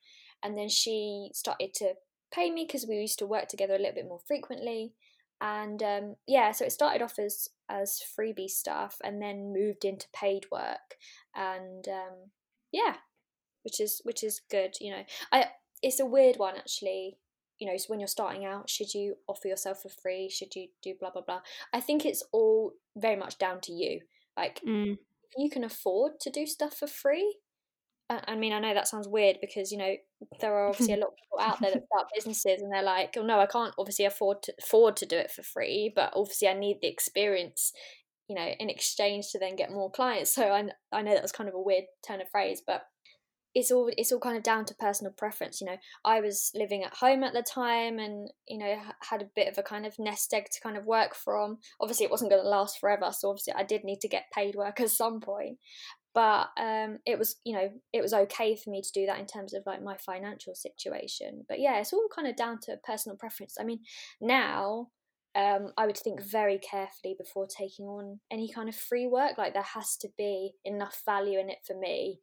[0.43, 1.95] and then she started to
[2.33, 4.93] pay me because we used to work together a little bit more frequently.
[5.41, 10.07] And um, yeah so it started off as as freebie stuff and then moved into
[10.15, 10.97] paid work.
[11.35, 12.31] And um,
[12.73, 12.97] yeah
[13.63, 15.03] which is which is good you know.
[15.33, 15.47] I
[15.83, 17.19] it's a weird one actually
[17.59, 20.29] you know so when you're starting out should you offer yourself for free?
[20.29, 21.41] Should you do blah blah blah?
[21.73, 24.01] I think it's all very much down to you.
[24.37, 24.93] Like Mm.
[24.95, 27.39] if you can afford to do stuff for free
[28.11, 29.95] I mean, I know that sounds weird because you know
[30.41, 33.15] there are obviously a lot of people out there that start businesses and they're like,
[33.17, 36.49] "Oh no, I can't obviously afford to afford to do it for free, but obviously
[36.49, 37.73] I need the experience,
[38.29, 41.33] you know, in exchange to then get more clients." So I I know that was
[41.33, 42.83] kind of a weird turn of phrase, but
[43.55, 45.77] it's all it's all kind of down to personal preference you know.
[46.05, 48.77] I was living at home at the time and you know
[49.09, 51.59] had a bit of a kind of nest egg to kind of work from.
[51.81, 54.57] Obviously it wasn't going to last forever so obviously i did need to get paid
[54.57, 55.59] work at some point
[56.15, 59.27] but um it was you know it was okay for me to do that in
[59.27, 63.17] terms of like my financial situation but yeah it's all kind of down to personal
[63.17, 63.81] preference i mean
[64.21, 64.89] now
[65.37, 69.37] um, I would think very carefully before taking on any kind of free work.
[69.37, 72.21] Like there has to be enough value in it for me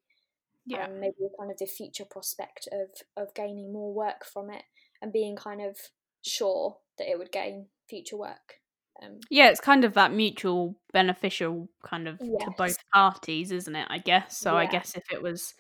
[0.66, 0.86] yeah.
[0.86, 2.90] and maybe kind of the future prospect of
[3.22, 4.64] of gaining more work from it
[5.02, 5.78] and being kind of
[6.22, 8.61] sure that it would gain future work.
[9.02, 12.44] Um, yeah, it's kind of that mutual beneficial kind of yes.
[12.44, 13.88] to both parties, isn't it?
[13.90, 14.38] I guess.
[14.38, 14.60] So yeah.
[14.60, 15.54] I guess if it was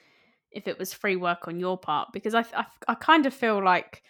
[0.51, 3.63] if it was free work on your part, because I I, I kind of feel
[3.63, 4.03] like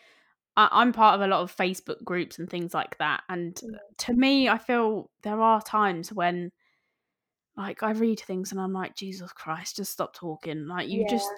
[0.58, 3.78] I, am part of a lot of Facebook groups and things like that, and mm.
[4.00, 6.52] to me, I feel there are times when
[7.56, 10.68] like I read things and I'm like, Jesus Christ, just stop talking.
[10.68, 11.10] Like you yeah.
[11.10, 11.30] just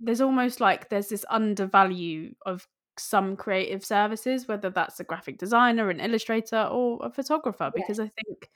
[0.00, 2.66] there's almost like there's this undervalue of
[2.98, 8.08] some creative services, whether that's a graphic designer, an illustrator, or a photographer, because I
[8.08, 8.50] think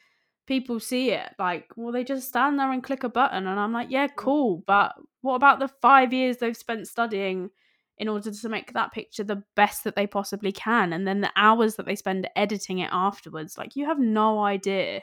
[0.46, 3.72] people see it like, well, they just stand there and click a button, and I'm
[3.72, 4.16] like, yeah, mm.
[4.16, 7.50] cool, but what about the five years they've spent studying
[7.98, 11.32] in order to make that picture the best that they possibly can, and then the
[11.36, 13.58] hours that they spend editing it afterwards?
[13.58, 15.02] Like, you have no idea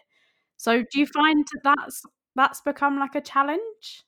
[0.58, 2.04] so do you find that's
[2.36, 4.06] that's become like a challenge?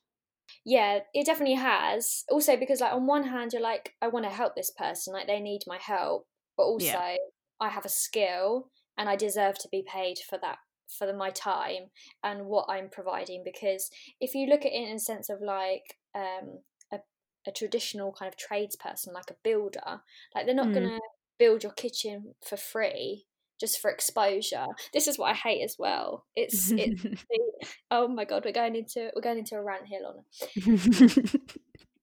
[0.66, 2.24] Yeah, it definitely has.
[2.28, 5.28] Also because like on one hand you're like I want to help this person, like
[5.28, 6.26] they need my help,
[6.56, 7.16] but also yeah.
[7.60, 10.58] I have a skill and I deserve to be paid for that
[10.98, 11.90] for the, my time
[12.24, 15.98] and what I'm providing because if you look at it in a sense of like
[16.16, 16.58] um
[16.92, 16.98] a,
[17.46, 20.02] a traditional kind of tradesperson like a builder,
[20.34, 20.74] like they're not mm.
[20.74, 21.00] going to
[21.38, 23.26] build your kitchen for free
[23.58, 24.66] just for exposure.
[24.92, 26.24] This is what I hate as well.
[26.34, 27.40] It's it's the,
[27.90, 30.22] oh my god, we're going into we're going into a rant here, Lorna.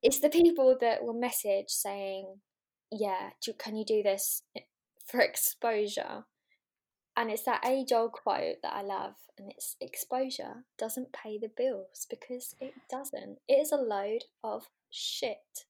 [0.04, 2.36] it's the people that will message saying,
[2.92, 4.62] "Yeah, do, can you do this eh,
[5.06, 6.26] for exposure?"
[7.16, 11.52] And it's that age old quote that I love, and it's exposure doesn't pay the
[11.56, 13.38] bills because it doesn't.
[13.48, 15.66] It is a load of shit.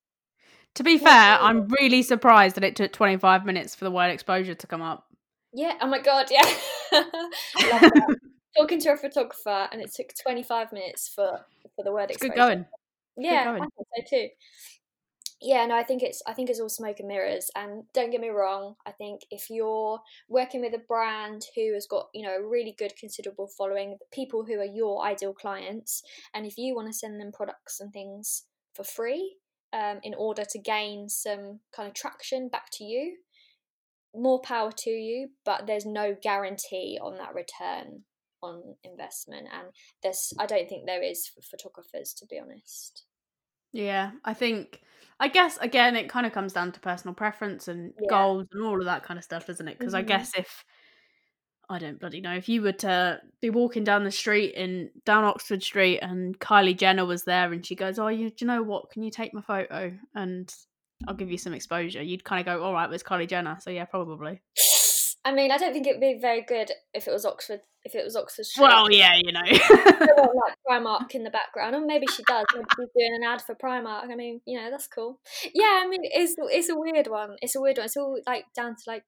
[0.75, 4.55] To be fair, I'm really surprised that it took 25 minutes for the word exposure
[4.55, 5.05] to come up.
[5.53, 5.73] Yeah.
[5.81, 6.27] Oh my god.
[6.31, 6.43] Yeah.
[8.57, 11.39] Talking to a photographer, and it took 25 minutes for
[11.75, 12.11] for the word.
[12.11, 12.65] It's good going.
[13.17, 13.63] Yeah, good going.
[13.63, 14.27] I think so too.
[15.45, 17.51] Yeah, no, I think it's I think it's all smoke and mirrors.
[17.55, 21.85] And don't get me wrong, I think if you're working with a brand who has
[21.85, 26.01] got you know a really good, considerable following, people who are your ideal clients,
[26.33, 29.35] and if you want to send them products and things for free,
[29.73, 33.17] um, in order to gain some kind of traction back to you,
[34.15, 38.03] more power to you, but there's no guarantee on that return
[38.41, 39.47] on investment.
[39.51, 39.69] And
[40.01, 43.03] there's, I don't think there is for photographers, to be honest.
[43.71, 44.81] Yeah, I think,
[45.19, 48.09] I guess, again, it kind of comes down to personal preference and yeah.
[48.09, 49.79] goals and all of that kind of stuff, doesn't it?
[49.79, 50.05] Because mm-hmm.
[50.05, 50.63] I guess if,
[51.69, 55.23] I don't bloody know, if you were to be walking down the street in down
[55.23, 58.61] Oxford Street and Kylie Jenner was there and she goes, Oh, you, do you know
[58.61, 58.91] what?
[58.91, 59.93] Can you take my photo?
[60.13, 60.53] And
[61.07, 63.57] I'll give you some exposure, you'd kind of go, all right, well, it's Kylie Jenner,
[63.59, 64.41] so yeah, probably.
[65.25, 67.61] I mean, I don't think it'd be very good if it was Oxford.
[67.85, 68.63] If it was Oxford Street.
[68.63, 72.45] Well, yeah, you know, like Primark in the background, or maybe she does.
[72.53, 74.09] Maybe she's doing an ad for Primark.
[74.09, 75.19] I mean, you know, that's cool.
[75.53, 77.35] Yeah, I mean, it's it's a weird one.
[77.41, 77.85] It's a weird one.
[77.85, 79.03] It's all like down to like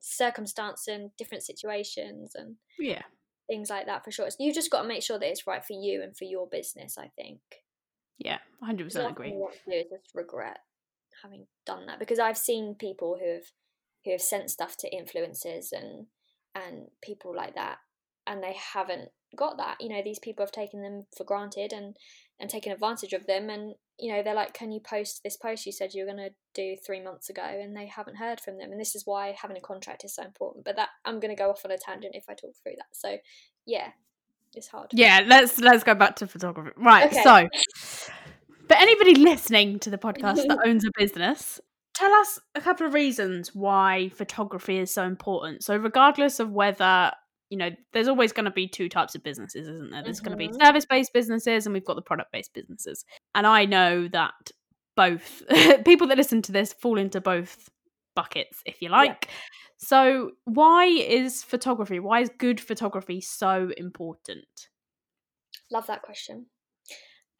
[0.00, 3.02] circumstance and different situations and yeah,
[3.48, 4.30] things like that for sure.
[4.30, 6.48] So you just got to make sure that it's right for you and for your
[6.48, 6.96] business.
[6.98, 7.40] I think.
[8.18, 9.30] Yeah, hundred percent agree.
[9.30, 10.58] What to do is just regret
[11.22, 13.44] having done that because I've seen people who have
[14.04, 16.06] who have sent stuff to influencers and
[16.54, 17.78] and people like that
[18.26, 19.76] and they haven't got that.
[19.80, 21.96] You know these people have taken them for granted and
[22.38, 25.64] and taken advantage of them and you know they're like can you post this post
[25.64, 27.42] you said you were going to do three months ago?
[27.44, 30.22] And they haven't heard from them and this is why having a contract is so
[30.24, 30.64] important.
[30.64, 32.92] But that i'm going to go off on a tangent if i talk through that.
[32.92, 33.16] So
[33.66, 33.88] yeah
[34.54, 34.90] it's hard.
[34.92, 36.72] Yeah let's let's go back to photography.
[36.76, 37.22] Right okay.
[37.22, 37.48] so
[38.68, 41.60] but anybody listening to the podcast that owns a business,
[41.94, 45.64] tell us a couple of reasons why photography is so important.
[45.64, 47.12] So, regardless of whether
[47.50, 50.02] you know, there's always going to be two types of businesses, isn't there?
[50.02, 50.34] There's mm-hmm.
[50.34, 53.04] going to be service based businesses, and we've got the product based businesses.
[53.34, 54.34] And I know that
[54.96, 55.42] both
[55.84, 57.68] people that listen to this fall into both
[58.14, 59.28] buckets, if you like.
[59.28, 59.34] Yeah.
[59.78, 64.68] So, why is photography, why is good photography so important?
[65.70, 66.46] Love that question.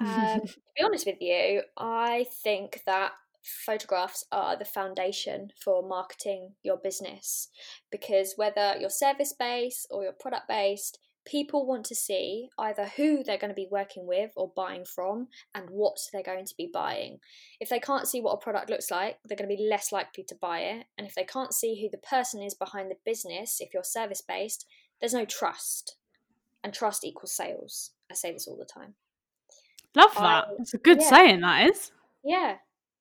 [0.00, 6.52] Um, to be honest with you, I think that photographs are the foundation for marketing
[6.62, 7.48] your business
[7.90, 13.22] because whether you're service based or you're product based, people want to see either who
[13.22, 16.70] they're going to be working with or buying from and what they're going to be
[16.72, 17.18] buying.
[17.60, 20.24] If they can't see what a product looks like, they're going to be less likely
[20.24, 20.86] to buy it.
[20.96, 24.22] And if they can't see who the person is behind the business, if you're service
[24.26, 24.66] based,
[25.00, 25.96] there's no trust.
[26.62, 27.90] And trust equals sales.
[28.10, 28.94] I say this all the time.
[29.96, 30.48] Love that.
[30.58, 31.08] That's a good yeah.
[31.08, 31.90] saying, that is.
[32.22, 32.56] Yeah.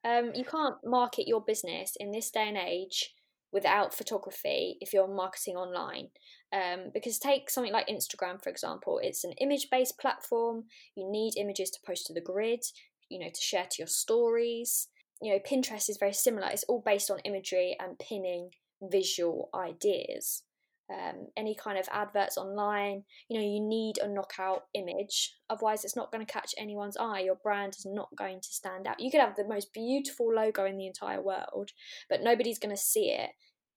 [0.06, 3.14] Um, you can't market your business in this day and age
[3.52, 6.10] without photography if you're marketing online.
[6.54, 10.66] Um, because take something like Instagram, for example, it's an image based platform.
[10.96, 12.64] You need images to post to the grid,
[13.10, 14.88] you know, to share to your stories.
[15.22, 16.48] You know, Pinterest is very similar.
[16.48, 20.44] It's all based on imagery and pinning visual ideas
[20.92, 23.04] um, any kind of adverts online.
[23.30, 27.22] You know, you need a knockout image, otherwise, it's not going to catch anyone's eye.
[27.22, 29.00] Your brand is not going to stand out.
[29.00, 31.72] You could have the most beautiful logo in the entire world,
[32.10, 33.32] but nobody's going to see it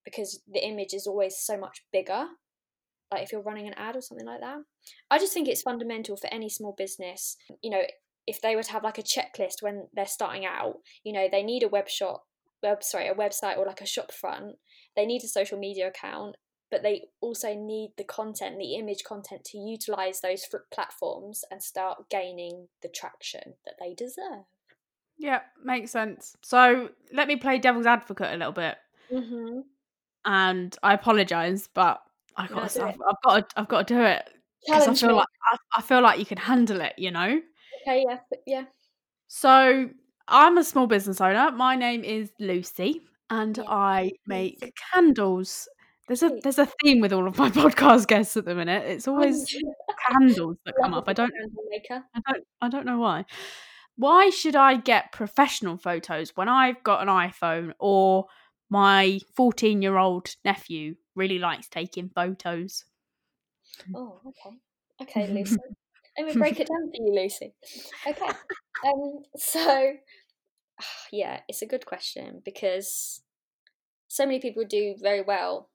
[0.04, 2.26] because the image is always so much bigger.
[3.10, 4.58] Like if you're running an ad or something like that,
[5.10, 7.36] I just think it's fundamental for any small business.
[7.62, 7.82] You know,
[8.26, 11.42] if they were to have like a checklist when they're starting out, you know, they
[11.42, 12.24] need a web shop,
[12.62, 14.56] web sorry, a website or like a shop front.
[14.94, 16.36] They need a social media account
[16.70, 22.10] but they also need the content, the image content, to utilize those platforms and start
[22.10, 24.44] gaining the traction that they deserve.
[25.18, 26.36] Yeah, makes sense.
[26.42, 28.76] So let me play devil's advocate a little bit.
[29.12, 29.60] Mm-hmm.
[30.24, 32.00] And I apologize, but
[32.36, 34.28] I got to, I've, I've, got to, I've got to do it
[34.64, 35.14] because I feel me.
[35.16, 36.94] like I, I, feel like you can handle it.
[36.98, 37.40] You know.
[37.82, 38.04] Okay.
[38.08, 38.18] Yeah.
[38.46, 38.64] Yeah.
[39.26, 39.88] So
[40.28, 41.50] I'm a small business owner.
[41.52, 43.00] My name is Lucy,
[43.30, 43.64] and yeah.
[43.66, 45.68] I make candles
[46.08, 48.84] there's a there's a theme with all of my podcast guests at the minute.
[48.86, 49.44] It's always
[50.08, 51.08] candles that come up.
[51.08, 51.32] I don't
[52.14, 53.24] I don't I don't know why.
[53.96, 58.26] Why should I get professional photos when I've got an iPhone or
[58.70, 62.84] my 14 year old nephew really likes taking photos?
[63.94, 64.56] Oh, okay.
[65.02, 65.56] Okay, Lucy.
[66.18, 67.54] Let me break it down for you, Lucy.
[68.06, 68.26] Okay.
[68.86, 69.92] Um, so,
[71.12, 73.20] yeah, it's a good question because
[74.08, 75.68] so many people do very well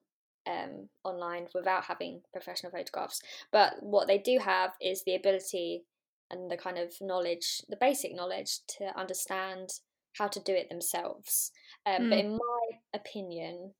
[0.47, 3.21] um, online without having professional photographs.
[3.51, 5.84] But what they do have is the ability
[6.32, 9.69] and the kind of knowledge, the basic knowledge to understand
[10.17, 11.51] how to do it themselves.
[11.86, 12.10] Um, mm.
[12.10, 12.25] But hmm.
[12.25, 13.73] in my opinion,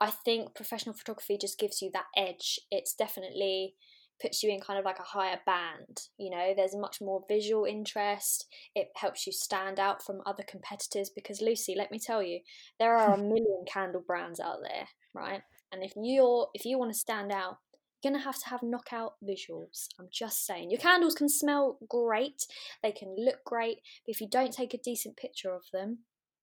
[0.00, 2.60] I think professional photography just gives you that edge.
[2.70, 3.74] It's definitely
[4.20, 6.00] puts you in kind of like a higher band.
[6.18, 8.46] You know, there's much more visual interest.
[8.74, 12.40] It helps you stand out from other competitors because Lucy, let me tell you,
[12.78, 15.42] there are a million candle brands out there, right?
[15.72, 17.58] And if you're if you want to stand out,
[18.02, 19.88] you're gonna have to have knockout visuals.
[19.98, 20.70] I'm just saying.
[20.70, 22.46] Your candles can smell great,
[22.82, 25.98] they can look great, but if you don't take a decent picture of them,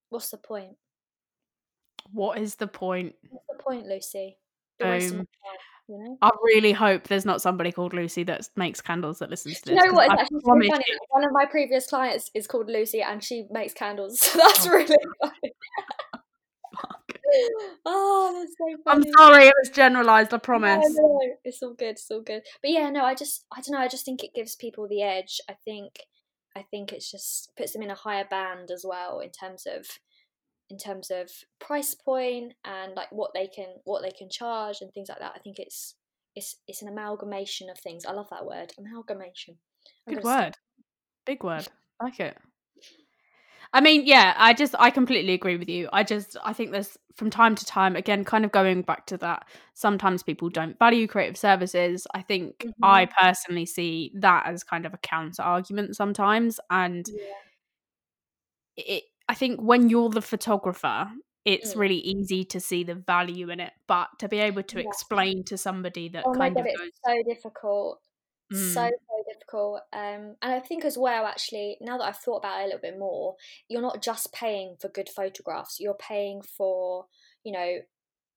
[0.09, 0.77] what's the point?
[2.11, 3.15] What is the point?
[3.29, 4.37] What's the point, Lucy?
[4.83, 5.27] Um,
[5.87, 6.17] you know?
[6.21, 9.75] I really hope there's not somebody called Lucy that makes candles that listens to this.
[9.75, 10.11] You know what?
[10.11, 10.69] It's actually funny.
[11.09, 14.19] One of my previous clients is called Lucy, and she makes candles.
[14.19, 14.71] So that's oh.
[14.71, 15.53] really funny.
[17.85, 19.05] oh, that's so funny.
[19.07, 20.33] I'm sorry, it was generalized.
[20.33, 20.85] I promise.
[20.89, 21.89] No, no, it's all good.
[21.89, 22.43] It's all good.
[22.61, 23.79] But yeah, no, I just, I don't know.
[23.79, 25.39] I just think it gives people the edge.
[25.49, 25.99] I think,
[26.55, 29.85] I think it's just puts them in a higher band as well in terms of,
[30.69, 34.91] in terms of price point and like what they can, what they can charge and
[34.93, 35.33] things like that.
[35.35, 35.95] I think it's,
[36.35, 38.05] it's, it's an amalgamation of things.
[38.05, 39.57] I love that word, amalgamation.
[40.07, 40.55] Good word.
[41.25, 41.67] Big word.
[41.99, 42.37] I like it.
[43.75, 45.89] I mean, yeah, I just I completely agree with you.
[45.91, 49.17] I just I think there's from time to time again kind of going back to
[49.17, 52.07] that sometimes people don't value creative services.
[52.13, 52.85] I think mm-hmm.
[52.85, 57.33] I personally see that as kind of a counter argument sometimes and yeah.
[58.77, 61.09] it I think when you're the photographer
[61.43, 61.79] it's mm.
[61.79, 64.87] really easy to see the value in it but to be able to yeah.
[64.87, 67.99] explain to somebody that oh kind God, of goes, so difficult
[68.53, 68.73] Mm.
[68.73, 69.81] So, so difficult.
[69.93, 72.81] Um, and I think as well, actually, now that I've thought about it a little
[72.81, 73.35] bit more,
[73.67, 75.79] you're not just paying for good photographs.
[75.79, 77.05] You're paying for,
[77.43, 77.79] you know,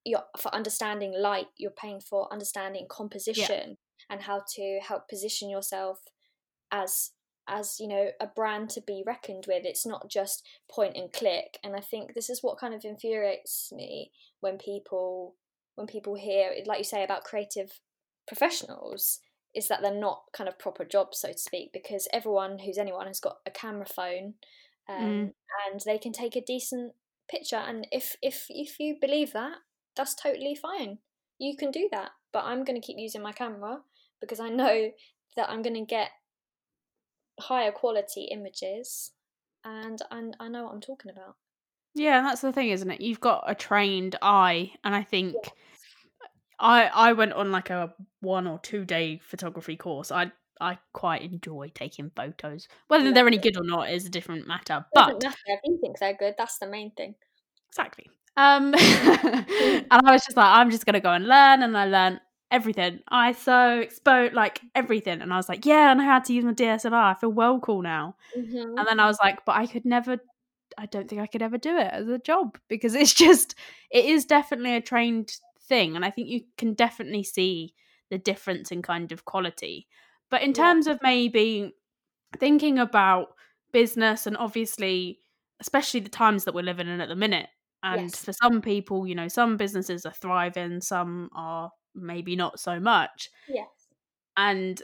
[0.05, 1.47] you're for understanding light.
[1.57, 3.75] You're paying for understanding composition yeah.
[4.11, 6.01] and how to help position yourself
[6.73, 7.11] as
[7.49, 11.59] as you know a brand to be reckoned with it's not just point and click
[11.65, 14.11] and i think this is what kind of infuriates me
[14.41, 15.35] when people
[15.75, 17.81] when people hear like you say about creative
[18.27, 19.21] professionals
[19.55, 23.07] is that they're not kind of proper jobs, so to speak, because everyone who's anyone
[23.07, 24.35] has got a camera phone,
[24.89, 25.33] um, mm.
[25.71, 26.93] and they can take a decent
[27.31, 27.57] picture.
[27.57, 29.57] And if if if you believe that,
[29.97, 30.99] that's totally fine.
[31.39, 32.11] You can do that.
[32.33, 33.81] But I'm going to keep using my camera
[34.21, 34.91] because I know
[35.37, 36.11] that I'm going to get
[37.41, 39.13] higher quality images,
[39.65, 41.37] and and I know what I'm talking about.
[41.95, 43.01] Yeah, and that's the thing, isn't it?
[43.01, 45.35] You've got a trained eye, and I think.
[45.43, 45.51] Yeah
[46.59, 50.11] I I went on like a one or two day photography course.
[50.11, 52.69] I I quite enjoy taking photos.
[52.89, 54.85] Whether they're any good or not is a different matter.
[54.95, 56.35] But matter if you think they're good.
[56.37, 57.15] That's the main thing.
[57.71, 58.11] exactly.
[58.37, 62.21] Um, and I was just like, I'm just gonna go and learn, and I learned
[62.51, 63.01] everything.
[63.13, 65.23] ISO, expo, like everything.
[65.23, 66.93] And I was like, yeah, and I had to use my DSLR.
[66.93, 68.17] I feel well cool now.
[68.37, 68.79] Mm-hmm.
[68.79, 70.19] And then I was like, but I could never.
[70.77, 73.55] I don't think I could ever do it as a job because it's just
[73.91, 75.33] it is definitely a trained
[75.69, 77.75] thing, and I think you can definitely see
[78.11, 79.87] the difference in kind of quality.
[80.31, 80.55] But in Yeah.
[80.55, 81.75] terms of maybe
[82.39, 83.29] thinking about
[83.73, 85.21] business and obviously
[85.61, 87.49] especially the times that we're living in at the minute
[87.83, 88.25] and Yes.
[88.25, 93.31] for some people you know some businesses are thriving some are maybe not so much
[93.49, 93.89] Yes.
[94.37, 94.83] and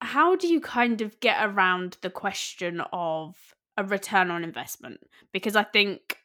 [0.00, 5.00] how do you kind of get around the question of a return on investment
[5.32, 6.18] because i think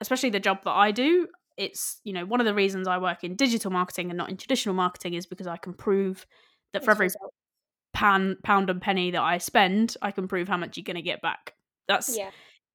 [0.00, 3.22] especially the job that i do it's you know one of the reasons i work
[3.24, 6.26] in digital marketing and not in traditional marketing is because i can prove
[6.72, 7.08] that for every
[7.94, 11.02] pound pound and penny that I spend, I can prove how much you're going to
[11.02, 11.54] get back.
[11.88, 12.30] That's Yeah.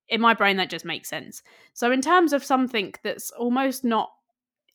[0.08, 1.44] in my brain that just makes sense.
[1.74, 4.12] So in terms of something that's almost not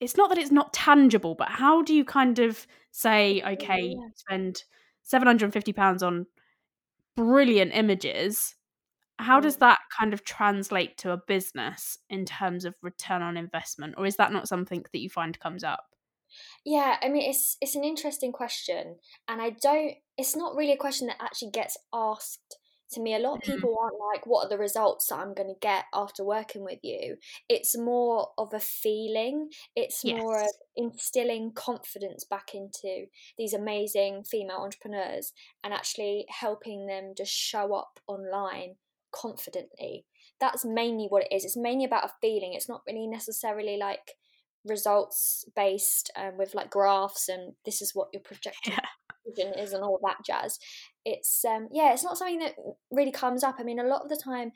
[0.00, 4.08] it's not that it's not tangible, but how do you kind of say okay, Yeah.
[4.14, 4.64] spend
[5.02, 6.26] 750 pounds on
[7.16, 8.54] brilliant images?
[9.18, 9.58] How does Mm.
[9.58, 14.16] that kind of translate to a business in terms of return on investment or is
[14.16, 15.94] that not something that you find comes up?
[16.64, 18.96] Yeah, I mean it's it's an interesting question
[19.28, 22.58] and I don't it's not really a question that actually gets asked
[22.92, 23.14] to me.
[23.14, 23.64] A lot of Mm.
[23.64, 26.78] people aren't like what are the results that I'm going to get after working with
[26.82, 27.16] you.
[27.48, 29.50] It's more of a feeling.
[29.74, 33.06] It's more of instilling confidence back into
[33.38, 38.76] these amazing female entrepreneurs and actually helping them just show up online
[39.14, 40.04] confidently.
[40.40, 41.44] That's mainly what it is.
[41.44, 42.52] It's mainly about a feeling.
[42.54, 44.12] It's not really necessarily like
[44.64, 48.80] results based um, with like graphs and this is what your projected Yeah.
[49.26, 50.58] vision is and all that jazz
[51.04, 52.54] it's um yeah it's not something that
[52.90, 54.52] really comes up i mean a lot of the time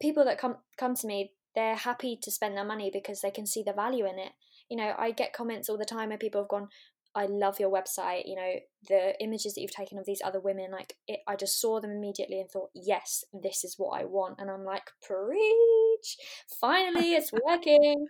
[0.00, 3.46] people that come come to me they're happy to spend their money because they can
[3.46, 4.30] see the value in it
[4.70, 6.68] you know i get comments all the time where people have gone
[7.18, 8.54] i love your website you know
[8.88, 11.90] the images that you've taken of these other women like it, i just saw them
[11.90, 14.36] immediately and thought yes this is what i want.
[14.38, 16.16] And i'm like preach!
[16.60, 18.06] Finally it's working!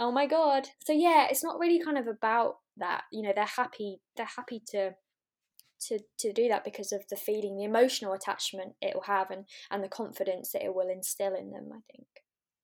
[0.00, 0.68] Oh my god!
[0.84, 4.62] So yeah it's not really kind of about that you know they're happy they're happy
[4.70, 4.92] to
[5.80, 9.44] to to do that because of the feeling the emotional attachment it will have and
[9.70, 12.06] and the confidence that it will instill in them i think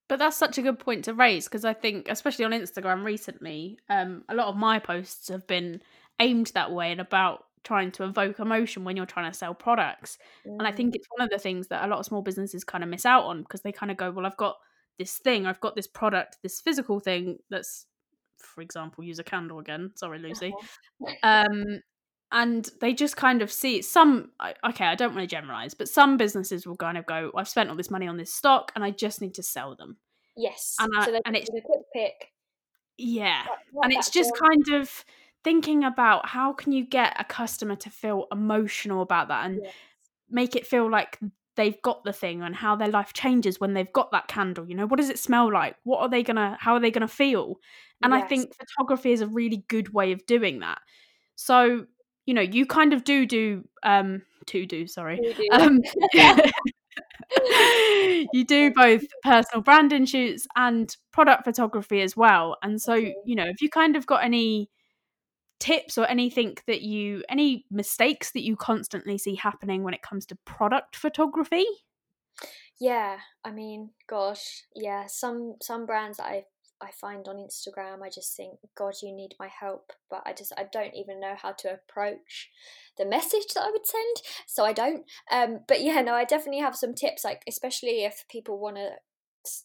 [0.08, 3.78] But that's such a good point to raise because I think, especially on Instagram recently,
[3.88, 5.80] um, a lot of my posts have been
[6.20, 10.18] aimed that way and about trying to evoke emotion when you're trying to sell products.
[10.44, 12.84] And I think it's one of the things that a lot of small businesses kind
[12.84, 14.56] of miss out on because they kind of go, well, I've got
[14.98, 17.86] this thing, I've got this product, this physical thing that's,
[18.36, 19.92] for example, use a candle again.
[19.96, 20.52] Sorry, Lucy.
[21.02, 21.46] uh-huh.
[21.50, 21.80] Um,
[22.34, 24.32] and they just kind of see some.
[24.68, 27.70] Okay, I don't want to generalize, but some businesses will kind of go, I've spent
[27.70, 29.96] all this money on this stock and I just need to sell them.
[30.36, 32.32] yes And I- so and it's- a quick pick
[32.98, 33.44] Yeah.
[33.82, 35.04] And it's just kind of
[35.44, 39.74] thinking about how can you get a customer to feel emotional about that and Yes.
[40.28, 41.18] make it feel like
[41.56, 44.74] they've got the thing and how their life changes when they've got that candle you
[44.74, 47.60] know what does it smell like what are they gonna how are they gonna feel
[48.02, 50.78] and i think photography is a really good way of doing that
[51.36, 51.86] so
[52.26, 55.48] you know you kind of do do um to do sorry do.
[55.52, 55.80] um
[58.32, 63.46] you do both personal branding shoots and product photography as well and so you know
[63.46, 64.68] if you kind of got any
[65.60, 70.26] tips or anything that you any mistakes that you constantly see happening when it comes
[70.26, 71.64] to product photography
[72.80, 75.06] Yeah, I mean, gosh, yeah.
[75.06, 76.44] Some some brands that I
[76.80, 80.52] I find on Instagram, I just think, God, you need my help, but I just
[80.56, 82.50] I don't even know how to approach
[82.98, 84.16] the message that I would send,
[84.46, 85.04] so I don't.
[85.30, 88.90] Um, but yeah, no, I definitely have some tips, like especially if people want to,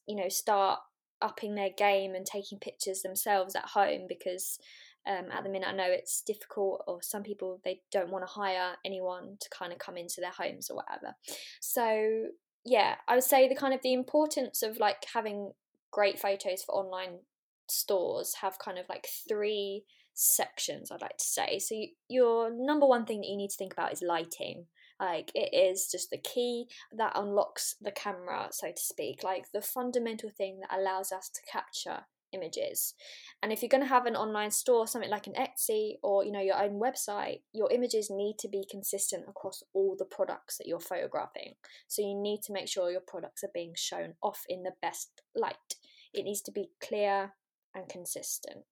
[0.08, 0.80] you know, start
[1.22, 4.60] upping their game and taking pictures themselves at home because.
[5.08, 8.32] Um, at the minute, I know it's difficult, or some people they don't want to
[8.32, 11.16] hire anyone to kind of come into their homes or whatever.
[11.62, 12.28] So
[12.66, 15.54] yeah, I would say the kind of the importance of like having
[15.92, 17.20] great photos for online
[17.68, 19.84] stores have kind of like three
[20.14, 21.60] sections I'd like to say.
[21.60, 24.66] So you, your number one thing that you need to think about is lighting.
[25.00, 29.62] Like it is just the key that unlocks the camera, so to speak, like the
[29.62, 32.02] fundamental thing that allows us to capture
[32.34, 32.94] images.
[33.42, 36.32] And if you're going to have an online store, something like an Etsy or you
[36.32, 40.68] know your own website, your images need to be consistent across all the products that
[40.68, 41.54] you're photographing.
[41.88, 45.22] So you need to make sure your products are being shown off in the best
[45.34, 45.76] light.
[46.14, 47.34] It needs to be clear
[47.76, 48.66] and consistent.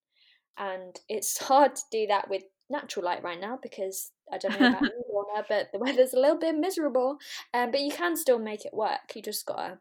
[0.57, 4.69] and it's hard to do that with natural light right now because I don't know
[4.69, 7.17] about you, Lorna, but the weather's a little bit miserable.
[7.53, 9.15] Um, but you can still make it work.
[9.15, 9.79] You just gotta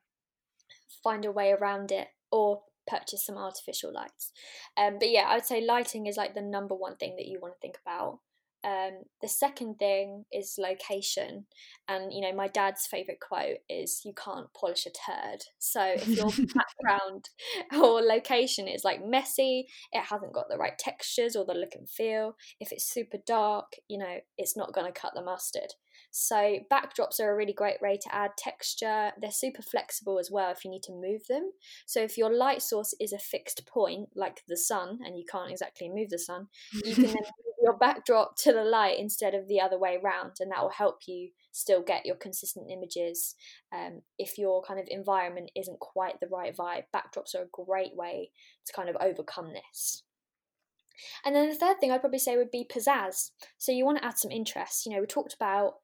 [1.03, 4.33] find a way around it or purchase some artificial lights.
[4.77, 7.41] Um, but yeah, I would say lighting is like the number one thing that you
[7.41, 8.21] want to think about.
[8.65, 11.47] Um, the second thing is location,
[11.89, 16.09] and you know my dad's favorite quote is "You can't polish a turd." So if
[16.09, 17.31] your background
[17.73, 21.89] or location is like messy, it hasn't got the right textures or the look and
[21.89, 22.37] feel.
[22.61, 25.75] If it's super dark, you know it's not going to cut the mustard.
[26.19, 29.13] So backdrops are a really great way to add texture.
[29.21, 31.53] They're super flexible as well if you need to move them.
[31.85, 35.51] So if your light source is a fixed point, like the sun, and you can't
[35.51, 39.47] exactly move the sun, you can then move your backdrop to the light instead of
[39.47, 43.35] the other way around, and that will help you still get your consistent images.
[43.71, 47.95] Um, if your kind of environment isn't quite the right vibe, backdrops are a great
[47.95, 48.31] way
[48.65, 50.03] to kind of overcome this.
[51.27, 53.33] And then the third thing I'd probably say would be pizzazz.
[53.59, 54.87] So you want to add some interest.
[54.87, 55.75] You know, we talked about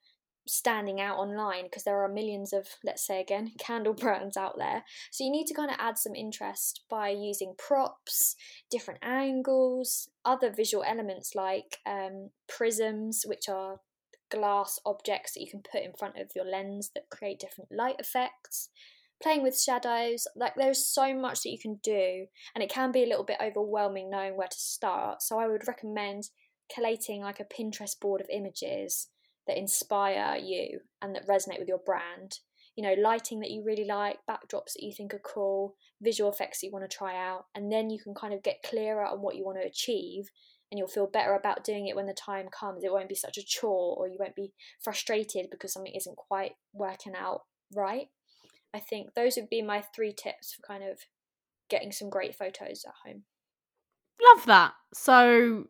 [0.47, 4.85] standing out online because there are millions of let's say again candle brands out there.
[5.11, 8.37] So you need to kind of add some interest by using props
[8.71, 13.81] different angles other visual elements like um, prisms which are
[14.31, 17.97] glass objects that you can put in front of your lens that create different light
[17.99, 18.71] effects.
[19.23, 23.05] Playing with shadows like there's so much that you can do and it can be
[23.05, 25.23] a little bit overwhelming knowing where to start.
[25.23, 26.31] So i would recommend
[26.75, 29.09] collating like a pinterest board of images
[29.47, 32.39] that inspire you and that resonate with your brand.
[32.77, 36.61] You know, lighting that you really like, backdrops that you think are cool, visual effects
[36.61, 39.21] that you want to try out, and then you can kind of get clearer on
[39.21, 40.31] what you want to achieve
[40.73, 42.83] and you'll feel better about doing it when the time comes.
[42.83, 46.53] It won't be such a chore or you won't be frustrated because something isn't quite
[46.73, 47.43] working out
[47.75, 48.07] right.
[48.73, 51.01] I think those would be my three tips for kind of
[51.69, 53.25] getting some great photos at home.
[54.23, 54.73] Love that.
[54.95, 55.65] So,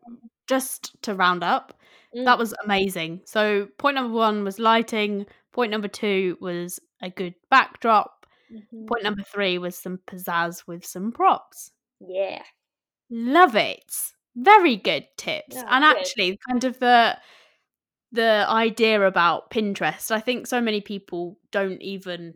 [0.47, 1.77] just to round up,
[2.15, 2.25] mm.
[2.25, 3.21] that was amazing.
[3.25, 5.25] So, point number one was lighting.
[5.51, 8.25] Point number two was a good backdrop.
[8.51, 8.85] Mm-hmm.
[8.85, 11.71] Point number three was some pizzazz with some props.
[11.99, 12.43] Yeah.
[13.09, 13.83] Love it.
[14.35, 15.55] Very good tips.
[15.55, 15.97] and good.
[15.97, 17.17] actually, kind of the
[18.13, 22.35] the idea about Pinterest, I think so many people don't even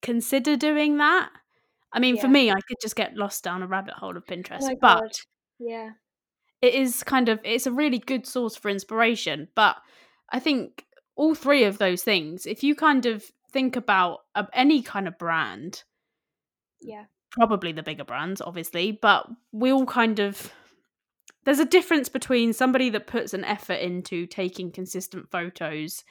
[0.00, 1.28] consider doing that.
[1.92, 2.22] I mean, yeah.
[2.22, 5.00] for me, I could just get lost down a rabbit hole of Pinterest, oh but
[5.00, 5.10] God.
[5.58, 5.90] yeah,
[6.60, 9.48] it is kind of it's a really good source for inspiration.
[9.54, 9.76] But
[10.30, 10.84] I think
[11.16, 15.18] all three of those things, if you kind of think about uh, any kind of
[15.18, 15.84] brand,
[16.80, 20.52] yeah, probably the bigger brands, obviously, but we all kind of
[21.44, 26.04] there's a difference between somebody that puts an effort into taking consistent photos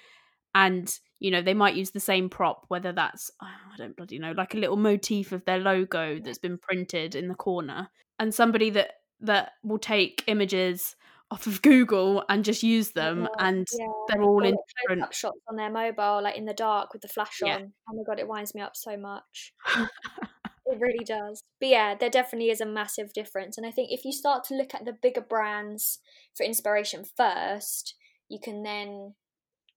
[0.55, 4.31] and you know they might use the same prop whether that's i don't bloody know
[4.31, 7.87] like a little motif of their logo that's been printed in the corner
[8.17, 10.95] and somebody that that will take images
[11.29, 13.85] off of google and just use them yeah, and yeah.
[14.07, 17.39] they're all in different shots on their mobile like in the dark with the flash
[17.43, 17.55] yeah.
[17.55, 21.95] on oh my god it winds me up so much it really does but yeah
[21.95, 24.85] there definitely is a massive difference and i think if you start to look at
[24.85, 25.99] the bigger brands
[26.35, 27.95] for inspiration first
[28.29, 29.13] you can then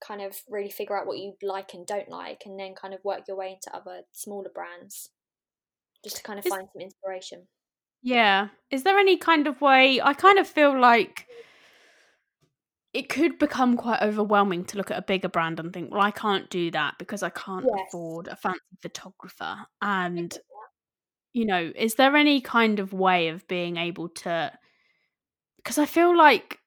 [0.01, 3.01] kind of really figure out what you like and don't like and then kind of
[3.05, 5.11] work your way into other smaller brands
[6.03, 7.47] just to kind of Is, find some inspiration.
[8.03, 8.49] Yeah.
[8.71, 11.27] Is there any kind of way I kind of feel like
[12.93, 16.11] it could become quite overwhelming to look at a bigger brand and think, well, I
[16.11, 17.87] can't do that because I can't yes.
[17.89, 19.59] afford a fancy photographer.
[19.81, 20.37] And,
[21.33, 24.53] you know, is there any kind of way of being able to?
[25.57, 26.59] Because I feel like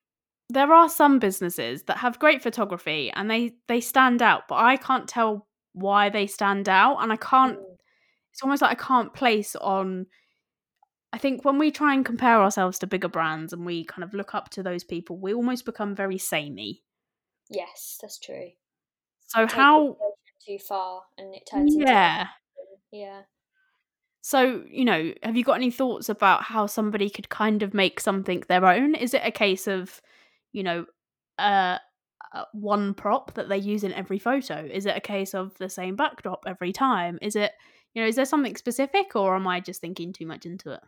[0.49, 4.77] there are some businesses that have great photography and they they stand out, but I
[4.77, 7.57] can't tell why they stand out, and I can't.
[7.57, 7.75] Mm.
[8.31, 10.05] It's almost like I can't place on.
[11.13, 14.13] I think when we try and compare ourselves to bigger brands and we kind of
[14.13, 16.81] look up to those people, we almost become very samey.
[17.49, 18.49] Yes, that's true.
[19.27, 19.97] So how
[20.45, 22.29] too far and it turns yeah into
[22.91, 23.21] yeah
[24.25, 27.99] so, you know, have you got any thoughts about how somebody could kind of make
[27.99, 28.95] something their own?
[28.95, 30.01] Is it a case of
[30.53, 30.85] you know,
[31.39, 31.77] uh,
[32.33, 34.65] uh, one prop that they use in every photo?
[34.71, 37.19] Is it a case of the same backdrop every time?
[37.21, 37.51] Is it,
[37.93, 40.81] you know, is there something specific, or am I just thinking too much into it?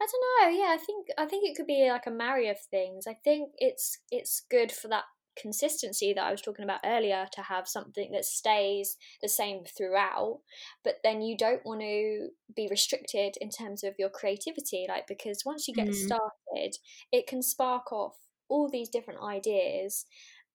[0.00, 0.64] I don't know.
[0.64, 3.06] Yeah, I think I think it could be like a marry of things.
[3.06, 5.04] I think it's it's good for that
[5.40, 10.40] consistency that I was talking about earlier to have something that stays the same throughout,
[10.84, 14.86] but then you don't want to be restricted in terms of your creativity.
[14.88, 15.94] Like because once you get mm.
[15.94, 16.76] started,
[17.10, 18.16] it can spark off
[18.48, 20.04] all these different ideas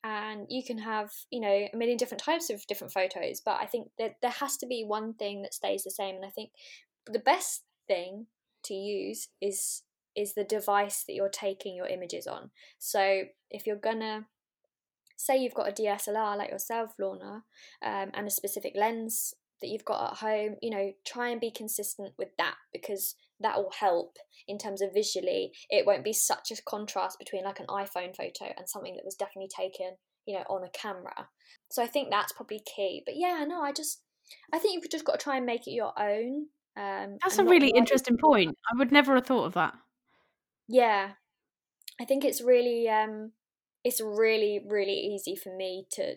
[0.04, 3.66] and you can have you know a million different types of different photos but i
[3.66, 6.52] think that there has to be one thing that stays the same and i think
[7.08, 8.28] the best thing
[8.68, 9.84] to use is
[10.16, 12.50] is the device that you're taking your images on.
[12.80, 14.28] So if you're gonna
[15.16, 17.44] say you've got a DSLR like yourself, Lorna,
[17.84, 21.52] um, and a specific lens that you've got at home, you know, try and be
[21.52, 25.52] consistent with that because that will help in terms of visually.
[25.70, 29.16] It won't be such a contrast between like an iPhone photo and something that was
[29.16, 31.30] definitely taken, you know, on a camera.
[31.70, 33.04] So I think that's probably key.
[33.06, 34.02] But yeah, no, I just,
[34.54, 36.48] I think you've just got to try and make it your own.
[36.78, 38.56] Um, that's a really interesting point.
[38.72, 39.74] I would never have thought of that.
[40.68, 41.12] Yeah,
[42.00, 43.32] I think it's really, um,
[43.84, 46.16] it's really, really easy for me to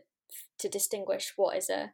[0.58, 1.92] to distinguish what is a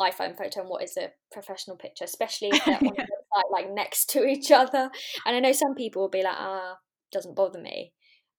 [0.00, 3.70] iPhone photo and what is a professional picture, especially if they're on the website like
[3.70, 4.90] next to each other.
[5.26, 6.78] And I know some people will be like, ah,
[7.12, 7.92] doesn't bother me.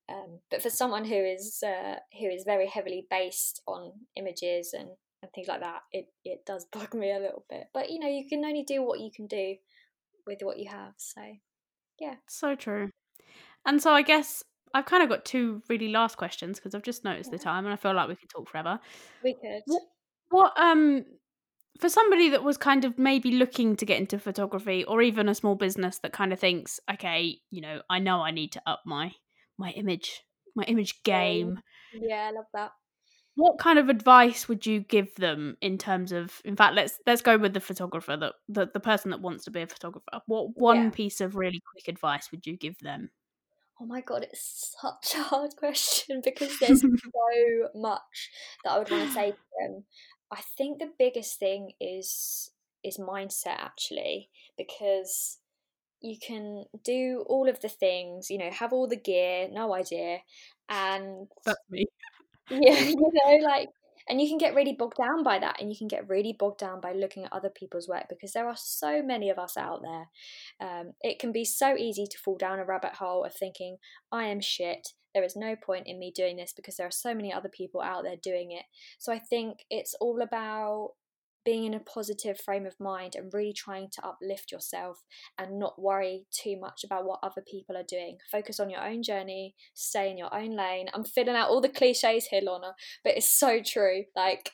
[0.07, 4.89] Um, but for someone who is uh, who is very heavily based on images and,
[5.25, 7.65] and things like that, it, it does bug me a little bit.
[7.73, 9.55] But you know, you can only do what you can do
[10.27, 10.93] with what you have.
[10.97, 11.21] So
[11.99, 12.15] yeah.
[12.27, 12.91] So true.
[13.65, 17.03] And so I guess I've kind of got two really last questions because I've just
[17.03, 17.37] noticed yeah.
[17.37, 18.79] the time and I feel like we could talk forever.
[19.23, 19.61] We could.
[19.65, 19.81] What,
[20.29, 21.05] what um
[21.79, 25.35] for somebody that was kind of maybe looking to get into photography or even a
[25.35, 28.81] small business that kind of thinks okay you know i know i need to up
[28.85, 29.11] my
[29.57, 30.21] my image
[30.55, 31.59] my image game
[31.93, 32.71] yeah i love that
[33.35, 37.21] what kind of advice would you give them in terms of in fact let's let's
[37.21, 40.55] go with the photographer that the, the person that wants to be a photographer what
[40.55, 40.89] one yeah.
[40.89, 43.09] piece of really quick advice would you give them
[43.81, 48.29] oh my god it's such a hard question because there's so much
[48.63, 49.83] that i would want to say to them
[50.31, 52.51] I think the biggest thing is
[52.83, 55.39] is mindset actually because
[56.01, 60.19] you can do all of the things, you know, have all the gear, no idea,
[60.69, 61.85] and that's me.
[62.49, 63.69] yeah, you know, like
[64.07, 66.59] and you can get really bogged down by that and you can get really bogged
[66.59, 69.81] down by looking at other people's work because there are so many of us out
[69.81, 70.69] there.
[70.69, 73.77] Um, it can be so easy to fall down a rabbit hole of thinking
[74.11, 74.89] i am shit.
[75.13, 77.81] There is no point in me doing this because there are so many other people
[77.81, 78.65] out there doing it.
[78.99, 80.91] So i think it's all about
[81.45, 85.03] being in a positive frame of mind and really trying to uplift yourself
[85.37, 88.17] and not worry too much about what other people are doing.
[88.31, 90.87] Focus on your own journey, stay in your own lane.
[90.93, 92.73] I'm filling out all the cliches here, Lorna,
[93.03, 94.05] but it's so true.
[94.15, 94.51] Like,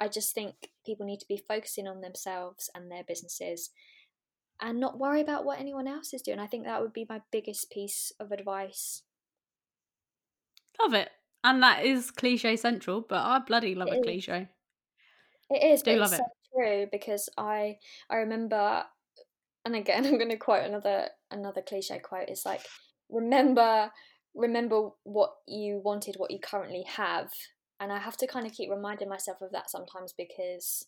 [0.00, 3.70] I just think people need to be focusing on themselves and their businesses
[4.60, 6.38] and not worry about what anyone else is doing.
[6.40, 9.02] I think that would be my biggest piece of advice.
[10.80, 11.10] Love it.
[11.44, 14.48] And that is cliche central, but I bloody love it a cliche.
[15.52, 16.24] It is, Do but love it's it.
[16.24, 17.78] so true because I
[18.10, 18.84] I remember,
[19.64, 22.28] and again I'm going to quote another another cliche quote.
[22.28, 22.62] It's like
[23.10, 23.90] remember
[24.34, 27.30] remember what you wanted, what you currently have,
[27.80, 30.86] and I have to kind of keep reminding myself of that sometimes because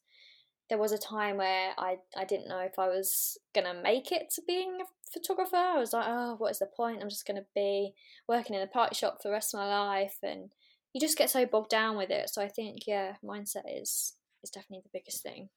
[0.70, 4.30] there was a time where I, I didn't know if I was gonna make it
[4.34, 5.56] to being a photographer.
[5.56, 7.02] I was like, oh, what is the point?
[7.02, 7.92] I'm just gonna be
[8.26, 10.50] working in a party shop for the rest of my life, and
[10.94, 12.30] you just get so bogged down with it.
[12.30, 15.48] So I think, yeah, mindset is is definitely the biggest thing.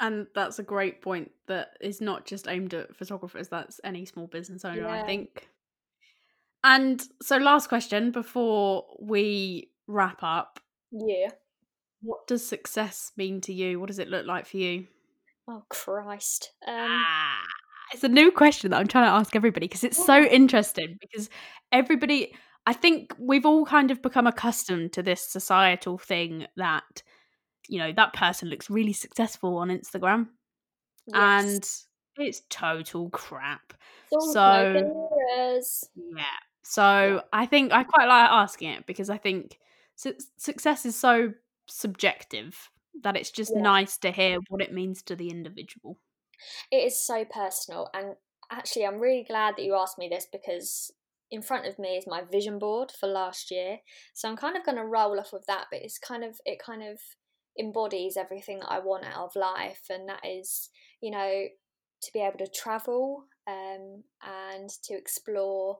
[0.00, 4.26] And that's a great point that is not just aimed at photographers, that's any small
[4.26, 5.02] business owner, yeah.
[5.02, 5.48] I think.
[6.64, 10.60] And so, last question before we wrap up.
[10.90, 11.30] Yeah.
[12.02, 13.78] What does success mean to you?
[13.78, 14.86] What does it look like for you?
[15.48, 16.52] Oh, Christ.
[16.66, 17.42] Um, ah,
[17.92, 21.28] it's a new question that I'm trying to ask everybody because it's so interesting because
[21.70, 22.34] everybody,
[22.66, 27.02] I think we've all kind of become accustomed to this societal thing that
[27.68, 30.28] you know that person looks really successful on Instagram,
[31.06, 31.16] yes.
[31.16, 33.74] and it's total crap.
[34.30, 34.92] so
[35.94, 36.24] yeah,
[36.62, 37.20] so yeah.
[37.32, 39.58] I think I quite like asking it because I think
[39.96, 41.32] su- success is so
[41.66, 42.70] subjective
[43.02, 43.62] that it's just yeah.
[43.62, 45.98] nice to hear what it means to the individual.
[46.70, 48.16] It is so personal, and
[48.50, 50.92] actually, I'm really glad that you asked me this because
[51.32, 53.78] in front of me is my vision board for last year.
[54.12, 56.62] So I'm kind of going to roll off of that, but it's kind of it
[56.64, 56.98] kind of
[57.58, 61.46] embodies everything that I want out of life, and that is, you know,
[62.02, 65.78] to be able to travel um, and to explore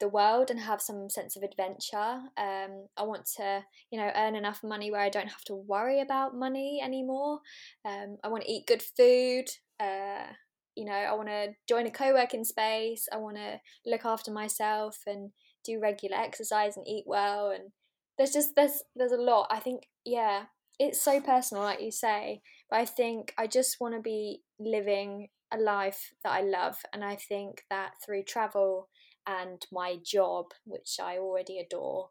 [0.00, 2.20] the world and have some sense of adventure.
[2.36, 6.00] Um, I want to, you know, earn enough money where I don't have to worry
[6.00, 7.40] about money anymore.
[7.84, 9.44] Um, I want to eat good food.
[9.78, 10.32] Uh,
[10.74, 13.06] you know, I want to join a co working space.
[13.12, 15.30] I want to look after myself and
[15.64, 17.50] do regular exercise and eat well.
[17.50, 17.70] And
[18.16, 19.48] there's just there's there's a lot.
[19.50, 20.44] I think yeah,
[20.80, 22.40] it's so personal, like you say.
[22.70, 27.04] But I think I just want to be living a life that I love, and
[27.04, 28.88] I think that through travel
[29.26, 32.08] and my job, which I already adore,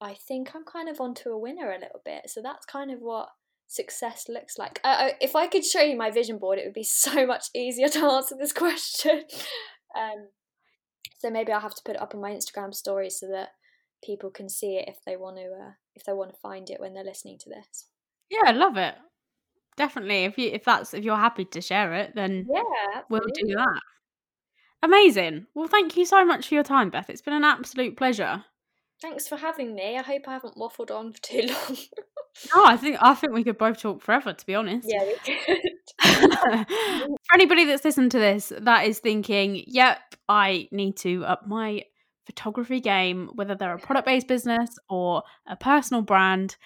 [0.00, 2.30] I think I'm kind of onto a winner a little bit.
[2.30, 3.28] So that's kind of what
[3.66, 4.80] success looks like.
[4.82, 7.88] Uh, if I could show you my vision board, it would be so much easier
[7.88, 9.24] to answer this question.
[9.96, 10.28] um,
[11.18, 13.50] So maybe I'll have to put it up on my Instagram story so that
[14.02, 16.80] people can see it if they want to uh, if they want to find it
[16.80, 17.86] when they're listening to this.
[18.30, 18.94] Yeah, I love it.
[19.76, 20.24] Definitely.
[20.24, 23.80] If you if that's if you're happy to share it, then Yeah, we'll do that.
[24.82, 25.46] Amazing.
[25.54, 27.10] Well, thank you so much for your time, Beth.
[27.10, 28.44] It's been an absolute pleasure.
[29.00, 29.96] Thanks for having me.
[29.96, 31.76] I hope I haven't waffled on for too long.
[32.54, 34.88] No, I think I think we could both talk forever, to be honest.
[34.88, 35.58] yeah, we could.
[36.68, 39.98] For anybody that's listened to this that is thinking, yep,
[40.28, 41.82] I need to up my
[42.26, 46.56] photography game, whether they're a product based business or a personal brand,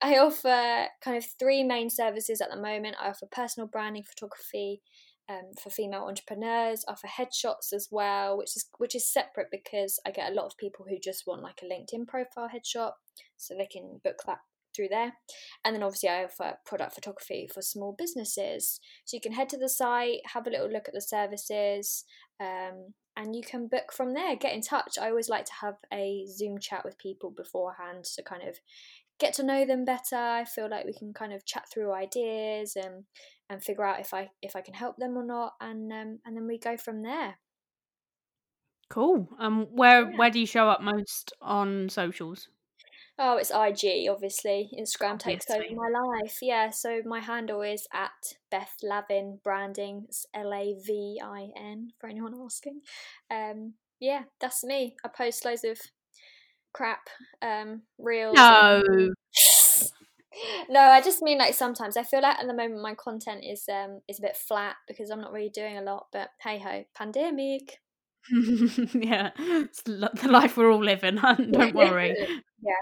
[0.00, 2.94] I offer kind of three main services at the moment.
[3.00, 4.82] I offer personal branding photography,
[5.28, 6.84] um, for female entrepreneurs.
[6.88, 10.46] I offer headshots as well, which is which is separate because I get a lot
[10.46, 12.92] of people who just want like a LinkedIn profile headshot,
[13.36, 14.38] so they can book that
[14.74, 15.12] through there.
[15.64, 18.80] And then obviously I offer product photography for small businesses.
[19.04, 22.04] So you can head to the site, have a little look at the services,
[22.40, 24.36] um, and you can book from there.
[24.36, 24.98] Get in touch.
[25.00, 28.58] I always like to have a Zoom chat with people beforehand to kind of
[29.18, 30.16] get to know them better.
[30.16, 33.04] I feel like we can kind of chat through ideas and
[33.50, 36.36] and figure out if I if I can help them or not, and um, and
[36.36, 37.38] then we go from there.
[38.88, 39.28] Cool.
[39.38, 40.16] Um, where Yeah.
[40.16, 42.48] where do you show up most on socials?
[43.18, 44.70] Oh, it's IG, obviously.
[44.76, 46.38] Instagram takes over my life.
[46.42, 50.06] Yeah, so my handle is at Beth Lavin Branding.
[50.08, 52.80] It's L A V I N for anyone asking.
[53.30, 54.96] Um, yeah, that's me.
[55.04, 55.78] I post loads of
[56.74, 57.08] crap,
[57.40, 58.34] um, reels.
[58.34, 58.82] No.
[58.86, 59.14] and-
[60.68, 63.64] no, I just mean like sometimes I feel like at the moment my content is
[63.68, 66.08] um is a bit flat because I'm not really doing a lot.
[66.12, 67.78] But hey ho, pandemic.
[68.94, 71.16] yeah, it's the life we're all living.
[71.50, 72.14] Don't worry.
[72.62, 72.72] yeah.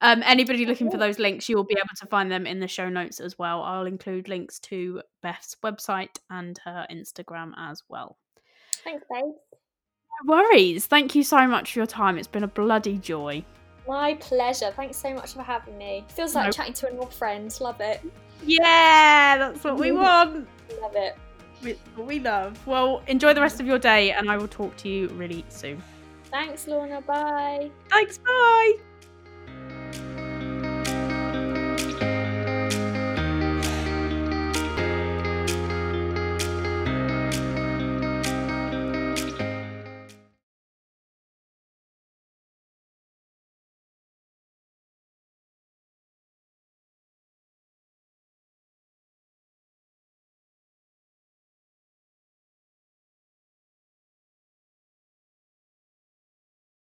[0.00, 2.88] Um, anybody looking for those links, you'll be able to find them in the show
[2.88, 3.62] notes as well.
[3.62, 8.18] I'll include links to Beth's website and her Instagram as well.
[8.82, 9.34] Thanks, babe.
[10.24, 10.86] No worries.
[10.86, 12.18] Thank you so much for your time.
[12.18, 13.44] It's been a bloody joy.
[13.88, 14.72] My pleasure.
[14.76, 16.04] Thanks so much for having me.
[16.08, 16.52] Feels like No.
[16.52, 17.54] chatting to an old friend.
[17.60, 18.00] Love it.
[18.44, 20.48] Yeah, that's what we want.
[20.80, 21.16] Love it.
[21.62, 22.58] It's what we love.
[22.66, 25.82] Well, enjoy the rest of your day, and I will talk to you really soon.
[26.30, 27.00] Thanks, Lorna.
[27.02, 27.70] Bye.
[27.90, 28.18] Thanks.
[28.18, 28.72] Bye.